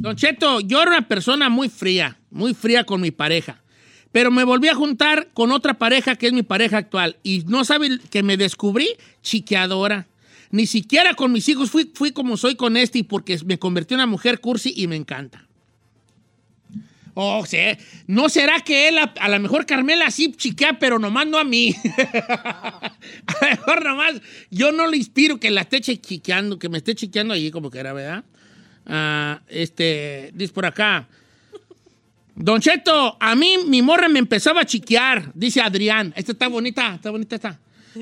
[0.00, 3.62] Don Cheto, yo era una persona muy fría, muy fría con mi pareja.
[4.12, 7.18] Pero me volví a juntar con otra pareja que es mi pareja actual.
[7.22, 8.88] Y no sabe que me descubrí
[9.20, 10.06] chiqueadora.
[10.50, 14.00] Ni siquiera con mis hijos fui, fui como soy con este porque me convertí en
[14.00, 15.46] una mujer cursi y me encanta.
[17.14, 17.58] Oh, sí.
[18.06, 21.74] ¿No será que él, a, lo mejor Carmela sí chiquea, pero nomás no a mí?
[22.28, 22.92] a
[23.40, 24.14] lo mejor nomás
[24.50, 27.78] yo no le inspiro que la esté chiqueando, que me esté chiqueando allí como que
[27.78, 28.24] era, ¿verdad?
[28.86, 31.06] Ah, este, dice por acá.
[32.34, 36.14] Don Cheto, a mí mi morra me empezaba a chiquear, dice Adrián.
[36.16, 37.60] Esta está bonita, está bonita esta.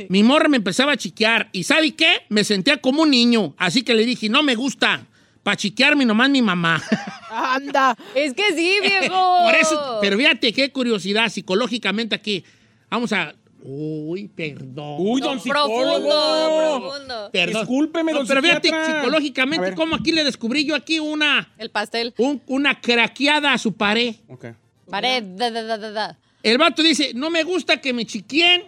[0.08, 2.22] Mi morra me empezaba a chiquear y ¿sabe qué?
[2.28, 5.04] Me sentía como un niño, así que le dije, no me gusta,
[5.50, 6.80] para chiquearme nomás mi mamá.
[7.30, 7.96] Anda.
[8.14, 9.38] Es que sí, viejo.
[9.44, 12.44] Por eso, pero fíjate qué curiosidad psicológicamente aquí.
[12.88, 13.34] Vamos a...
[13.62, 14.96] Uy, perdón.
[15.00, 16.80] Uy, don Profundo, psicólogo.
[16.88, 17.30] profundo.
[17.32, 17.62] Perdón.
[17.62, 22.14] Discúlpeme, don Pero fíjate psicológicamente cómo aquí le descubrí yo aquí una, El pastel.
[22.16, 24.14] un- una craqueada a su pared.
[24.28, 24.46] Ok.
[24.88, 25.24] Pared.
[25.24, 26.18] da, da, da, da, da.
[26.44, 28.62] El vato dice, no me gusta que me chiquien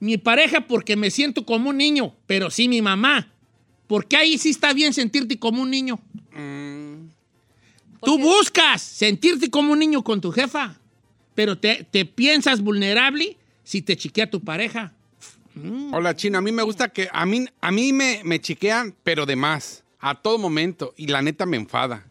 [0.00, 3.28] mi pareja porque me siento como un niño, pero sí mi mamá.
[3.92, 6.00] Porque ahí sí está bien sentirte como un niño.
[8.02, 10.80] Tú buscas sentirte como un niño con tu jefa,
[11.34, 14.94] pero te, te piensas vulnerable si te chiquea tu pareja.
[15.92, 16.38] Hola, Chino.
[16.38, 17.10] A mí me gusta que.
[17.12, 19.84] A mí, a mí me, me chiquean, pero de más.
[20.00, 20.94] A todo momento.
[20.96, 22.06] Y la neta me enfada.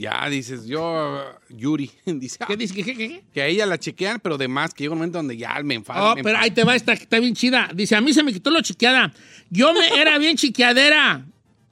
[0.00, 1.22] Ya dices, yo.
[1.50, 1.90] Yuri.
[2.06, 2.74] Dice, ¿Qué "Ah, dices?
[2.74, 3.22] ¿Qué, qué, qué?
[3.34, 4.72] que a ella la chiquean, pero de más.
[4.72, 6.12] Que llega un momento donde ya me enfada.
[6.12, 7.68] Oh, me pero ahí te va esta que está bien chida.
[7.74, 9.12] Dice, a mí se me quitó lo chiqueada.
[9.50, 11.26] Yo me era bien chiqueadera.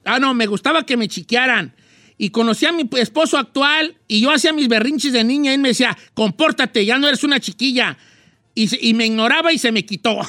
[0.05, 1.73] Ah, no, me gustaba que me chiquearan.
[2.19, 5.61] Y conocí a mi esposo actual y yo hacía mis berrinches de niña y él
[5.61, 7.97] me decía, compórtate, ya no eres una chiquilla.
[8.53, 10.19] Y, se- y me ignoraba y se me quitó.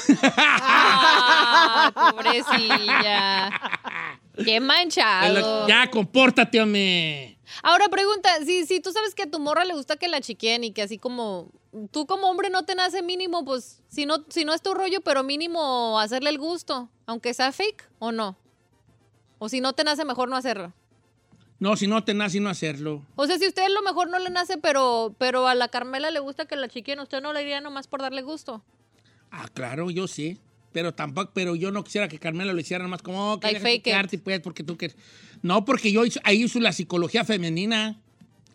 [0.73, 3.51] Ah, pobrecilla.
[4.45, 5.69] Qué manchado.
[5.69, 7.39] ya, compórtate, hombre.
[7.63, 10.65] Ahora pregunta, si, si tú sabes que a tu morra le gusta que la chiqueen
[10.65, 11.51] y que así como
[11.91, 15.01] tú como hombre no te nace mínimo, pues si no, si no es tu rollo,
[15.01, 18.37] pero mínimo hacerle el gusto, aunque sea fake o no.
[19.39, 20.73] O si no te nace mejor no hacerlo.
[21.61, 23.05] No, si no te nace, no hacerlo.
[23.17, 26.11] O sea, si a usted lo mejor no le nace, pero, pero a la Carmela
[26.11, 28.63] le gusta que la chiqueen, usted no le iría nomás por darle gusto.
[29.31, 30.39] Ah, claro, yo sí.
[30.73, 33.83] Pero tampoco, pero yo no quisiera que Carmela lo hiciera más como, oh, que Like
[33.83, 34.93] quedarte, pues, porque tú que...
[35.43, 38.01] No, porque yo hizo- ahí uso la psicología femenina.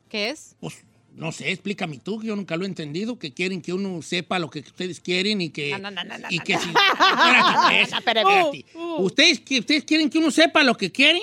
[0.10, 0.56] ¿Qué es?
[0.60, 0.84] Pues,
[1.16, 4.38] no sé, explícame tú, que yo nunca lo he entendido, que quieren que uno sepa
[4.38, 5.72] lo que ustedes quieren y que...
[5.72, 6.60] No, no, no, no, y no, que no.
[6.62, 6.70] si...
[6.70, 8.66] Espérate, pues, espérate.
[9.00, 11.22] Ustedes, que ustedes quieren que uno sepa lo que quieren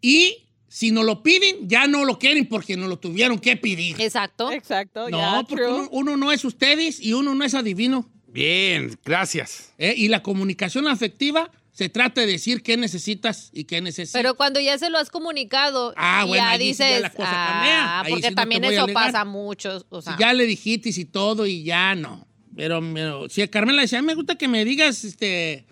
[0.00, 0.36] y
[0.68, 4.00] si no lo piden, ya no lo quieren porque no lo tuvieron que pedir.
[4.00, 4.50] Exacto.
[4.52, 8.08] Exacto, No, yeah, porque uno, uno no es ustedes y uno no es adivino.
[8.32, 9.72] Bien, gracias.
[9.78, 9.94] ¿eh?
[9.96, 14.18] Y la comunicación afectiva se trata de decir qué necesitas y qué necesitas.
[14.18, 17.10] Pero cuando ya se lo has comunicado, Ah, bueno, ya ahí sí dices, ya la
[17.10, 19.84] cosa ah, Ahí porque sí no también eso pasa mucho.
[19.90, 22.26] O sea, Si ya le dijiste y todo y ya no.
[22.54, 25.64] Pero, pero si a Carmela decía, "A mí me gusta que me digas este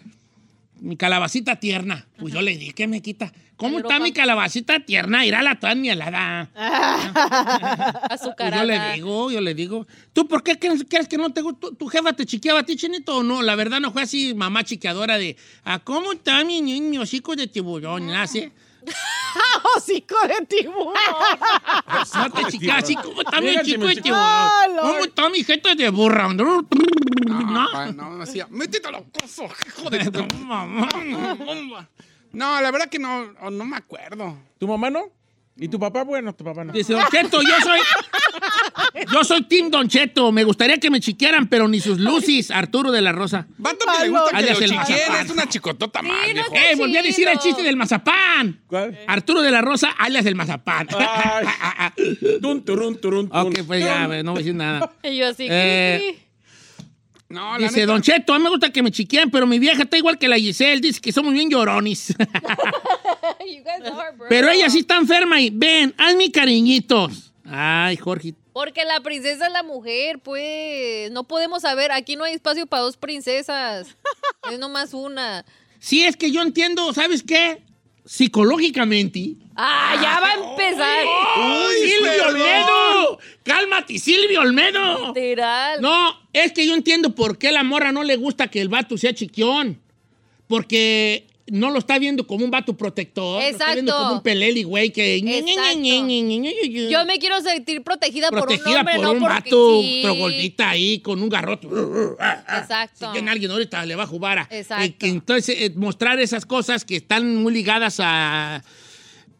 [0.80, 2.06] mi calabacita tierna.
[2.18, 3.32] Pues yo le dije, ¿qué me quita?
[3.56, 5.26] ¿Cómo está mi calabacita tierna?
[5.26, 6.50] Irá la toda helada.
[8.10, 8.62] Pues azucarada.
[8.62, 9.86] yo le digo, yo le digo.
[10.12, 11.68] ¿Tú por qué crees, crees que no te gusta?
[11.78, 13.42] ¿Tu jefa te chiqueaba a ti, chinito, o no?
[13.42, 17.46] La verdad no fue así mamá chiqueadora de, ¿a cómo está mi niño, hocico de
[17.46, 18.10] tiburón?
[18.10, 18.50] ¿Así?
[19.76, 20.94] Hocico de tiburón.
[22.50, 24.22] Chiquea así, ¿cómo está mi chico de tiburón?
[24.24, 24.80] Ah, Lord.
[24.82, 26.32] ¿Cómo está mi jeta de burra?
[26.32, 26.66] ¿No?
[27.26, 28.46] No, no, no hacía.
[28.50, 30.88] Métete los cosos, hijo de tu mamá.
[32.32, 34.36] No, la verdad que no, no me acuerdo.
[34.58, 35.04] ¿Tu mamá no?
[35.56, 36.04] ¿Y tu papá?
[36.04, 36.72] Bueno, tu papá no.
[36.72, 37.80] Dice, Don Cheto, yo soy.
[39.12, 40.32] Yo soy Team Don Cheto.
[40.32, 43.46] Me gustaría que me chiquearan, pero ni sus lucis, Arturo de la Rosa.
[43.58, 45.26] Vato que le gusta que Alias lo el chiqueen, mazapán.
[45.26, 46.54] es una chicotota más, no viejo.
[46.54, 46.74] ¡Eh!
[46.76, 48.60] Volví a decir el chiste del mazapán.
[48.66, 48.98] ¿Cuál?
[49.06, 50.88] Arturo de la Rosa, alias el mazapán.
[50.98, 51.46] Ay.
[52.40, 53.38] Tun, turun, turun, tun.
[53.48, 54.92] ok, pues ya, no voy a decir nada.
[55.02, 56.18] Y yo así, Eh,
[57.28, 59.58] No, la Dice, neta, Don Cheto, a mí me gusta que me chiqueen, pero mi
[59.58, 60.80] vieja está igual que la Giselle.
[60.80, 62.08] Dice que somos bien lloronis.
[63.40, 64.26] You guys are, bro.
[64.28, 67.32] pero ella sí está enferma y, ven, hazme cariñitos.
[67.44, 68.34] Ay, Jorge.
[68.52, 71.10] Porque la princesa es la mujer, pues.
[71.10, 71.92] No podemos saber.
[71.92, 73.96] Aquí no hay espacio para dos princesas.
[74.50, 75.44] es nomás una.
[75.78, 77.62] Sí, es que yo entiendo, ¿sabes qué?
[78.04, 79.36] Psicológicamente.
[79.56, 81.04] ¡Ah, ya va a empezar!
[81.36, 83.18] ¡Uy, Silvio Olmedo!
[83.42, 85.12] ¡Cálmate, Silvio Olmedo!
[85.14, 85.80] Literal.
[85.80, 88.98] No, es que yo entiendo por qué la morra no le gusta que el vato
[88.98, 89.80] sea chiquión.
[90.48, 93.42] Porque no lo está viendo como un vato protector.
[93.42, 94.04] Lo está viendo Exacto.
[94.04, 95.16] como un peleli, güey, que...
[95.16, 96.90] Exacto.
[96.90, 100.00] Yo me quiero sentir protegida, Protegida por un hombre, por no un porque- vato sí.
[100.02, 101.66] troglodita ahí con un garrote.
[101.66, 103.12] Exacto.
[103.12, 104.48] Si alguien ahorita le va a jugar a...
[104.50, 105.06] Exacto.
[105.06, 108.62] Eh, entonces, eh, mostrar esas cosas que están muy ligadas a...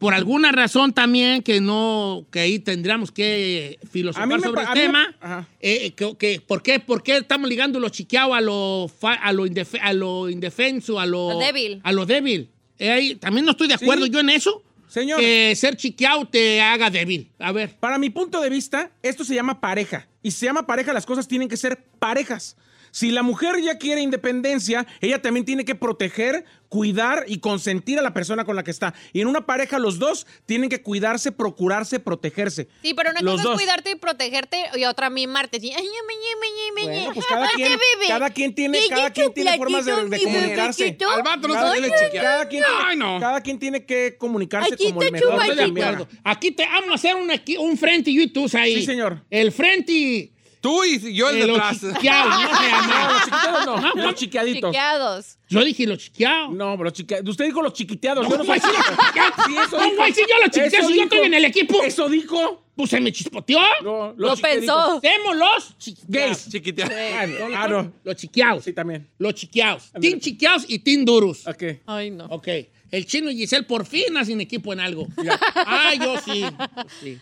[0.01, 2.25] Por alguna razón también que no...
[2.31, 5.15] Que ahí tendríamos que filosofar sobre el me- tema.
[5.21, 5.47] Ajá.
[5.61, 9.31] Eh, que, que- ¿por, qué, ¿Por qué estamos ligando lo chiqueado a lo, fa- a
[9.31, 11.33] lo, indefe- a lo indefenso, a lo...
[11.33, 11.79] Lo débil.
[11.83, 12.49] A lo débil.
[12.79, 14.11] Eh, ahí también no estoy de acuerdo Sí.
[14.11, 14.63] yo en eso.
[14.87, 15.19] Señor.
[15.19, 17.29] Que ser chiqueado te haga débil.
[17.39, 17.77] A ver.
[17.79, 20.07] Para mi punto de vista, esto se llama pareja.
[20.23, 22.57] Y si se llama pareja, las cosas tienen que ser parejas.
[22.91, 28.01] Si la mujer ya quiere independencia, ella también tiene que proteger, cuidar y consentir a
[28.01, 28.93] la persona con la que está.
[29.13, 32.67] Y en una pareja los dos tienen que cuidarse, procurarse, protegerse.
[32.81, 33.53] Sí, pero una Los cosa dos.
[33.53, 35.59] es cuidarte y protegerte y otra mimarte.
[35.59, 37.77] Bueno, pues cada quien,
[38.07, 40.97] cada quien tiene, cada quien tiene formas de, de comunicarse.
[41.15, 42.23] Al vato no chiquear.
[42.23, 43.19] Cada quien, Ay, no.
[43.19, 45.41] cada quien tiene que comunicarse Aquí como el mejor.
[45.41, 46.07] Estoy de acuerdo.
[46.23, 47.29] Aquí te vamos a hacer un,
[47.59, 48.75] un frente y tú ahí.
[48.75, 49.23] Sí, señor.
[49.29, 50.31] El frente.
[50.61, 51.79] Tú y yo el eh, los detrás.
[51.79, 54.69] chiqueados, no se No, chiquiteados no, los chiqueaditos.
[54.69, 55.37] Chiqueados.
[55.49, 56.51] Yo dije los chiqueados.
[56.51, 57.29] No, pero los chiquiteados.
[57.29, 58.29] Usted dijo los chiquiteados.
[58.29, 59.33] yo no soy sí, chiquiteados.
[59.47, 61.83] Sí, eso No, güey, sí, yo los chiquiteados, si yo estoy en el equipo.
[61.83, 62.63] Eso dijo.
[62.75, 63.59] Pues se me chispoteó.
[63.83, 64.97] No, Lo pensó.
[64.97, 66.07] Hacemos los chiqueados.
[66.07, 66.49] Gays.
[66.49, 66.89] Chiquita.
[67.19, 67.93] Ah, no, ah, no.
[68.03, 68.63] Los chiqueados.
[68.63, 69.09] Sí, también.
[69.17, 69.91] Los chiqueados.
[69.99, 71.45] Team chiqueados y team duros.
[71.47, 71.63] Ok.
[71.87, 72.25] Ay, no.
[72.25, 72.47] Ok.
[72.91, 75.07] El chino y Giselle por fin hacen equipo en algo.
[75.55, 76.41] Ah, yo sí.
[76.41, 77.19] Yo sí.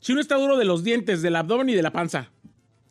[0.00, 2.30] Chino está duro de los dientes, del abdomen y de la panza.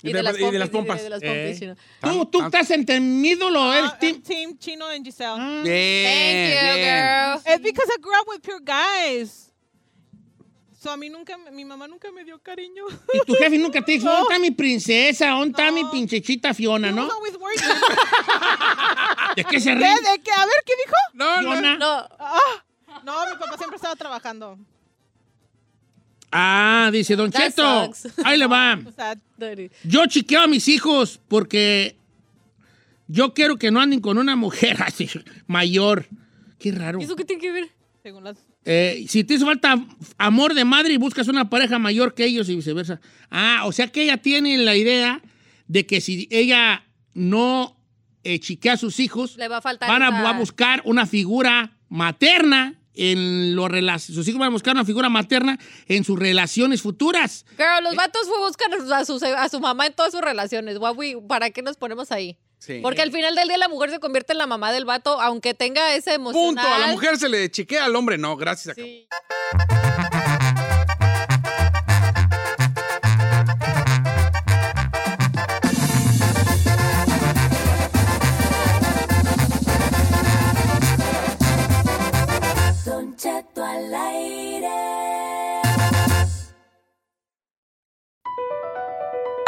[0.01, 1.01] Y de las y de las pompas.
[1.01, 1.27] y de las Eh.
[1.27, 1.75] pompis, chino.
[2.01, 4.21] ¿Tú, tú estás entendido lo eres Ah, team?
[4.21, 5.35] team Chino and Giselle.
[5.35, 7.05] Thank Bien, you, bien.
[7.05, 7.41] girl.
[7.53, 9.47] It's because I grew up with pure guys.
[10.81, 12.85] So a mí nunca, mi mamá nunca me dio cariño.
[13.13, 14.11] Y tu jefe nunca te dijo, No.
[14.11, 15.27] ¿dónde está mi princesa?
[15.31, 15.73] ¿Dónde está No.
[15.73, 17.09] mi pinchechita Fiona, no?
[19.35, 19.75] ¿De qué se ¿Qué?
[19.75, 19.87] ríe?
[19.95, 20.31] ¿De qué?
[20.31, 20.95] A ver, ¿qué dijo?
[21.13, 21.51] No, no.
[21.51, 21.77] Fiona?
[21.77, 22.07] No.
[22.19, 22.63] Ah,
[23.03, 24.57] no, mi papá siempre estaba trabajando.
[26.31, 27.85] Ah, dice Don That Cheto.
[27.93, 28.19] sucks.
[28.25, 28.79] Ahí le va.
[29.83, 31.95] Yo chiqueo a mis hijos porque
[33.07, 35.09] yo quiero que no anden con una mujer así
[35.47, 36.05] mayor.
[36.59, 36.99] Qué raro.
[36.99, 37.69] ¿Y eso qué tiene que ver?
[38.03, 38.37] según las...
[38.63, 39.77] Eh, si te hizo falta
[40.17, 43.01] amor de madre y buscas una pareja mayor que ellos y viceversa.
[43.29, 45.21] Ah, o sea que ella tiene la idea
[45.67, 47.77] de que si ella no
[48.23, 50.81] eh, chiquea a sus hijos, Le va a faltar van a, esa- va a buscar
[50.85, 56.03] una figura materna en los rela- sus hijos van a buscar una figura materna en
[56.03, 57.45] sus relaciones futuras.
[57.57, 60.77] Girl, los vatos fue a buscar a su, a su mamá en todas sus relaciones.
[60.95, 62.37] We- ¿Para qué nos ponemos ahí?
[62.57, 62.79] Sí.
[62.83, 65.53] Porque al final del día la mujer se convierte en la mamá del vato, aunque
[65.53, 66.65] tenga ese emocional.
[66.65, 66.75] Punto.
[66.75, 68.35] A la mujer se le chiquea, al hombre no.
[68.35, 68.75] Gracias.
[68.75, 69.07] Sí.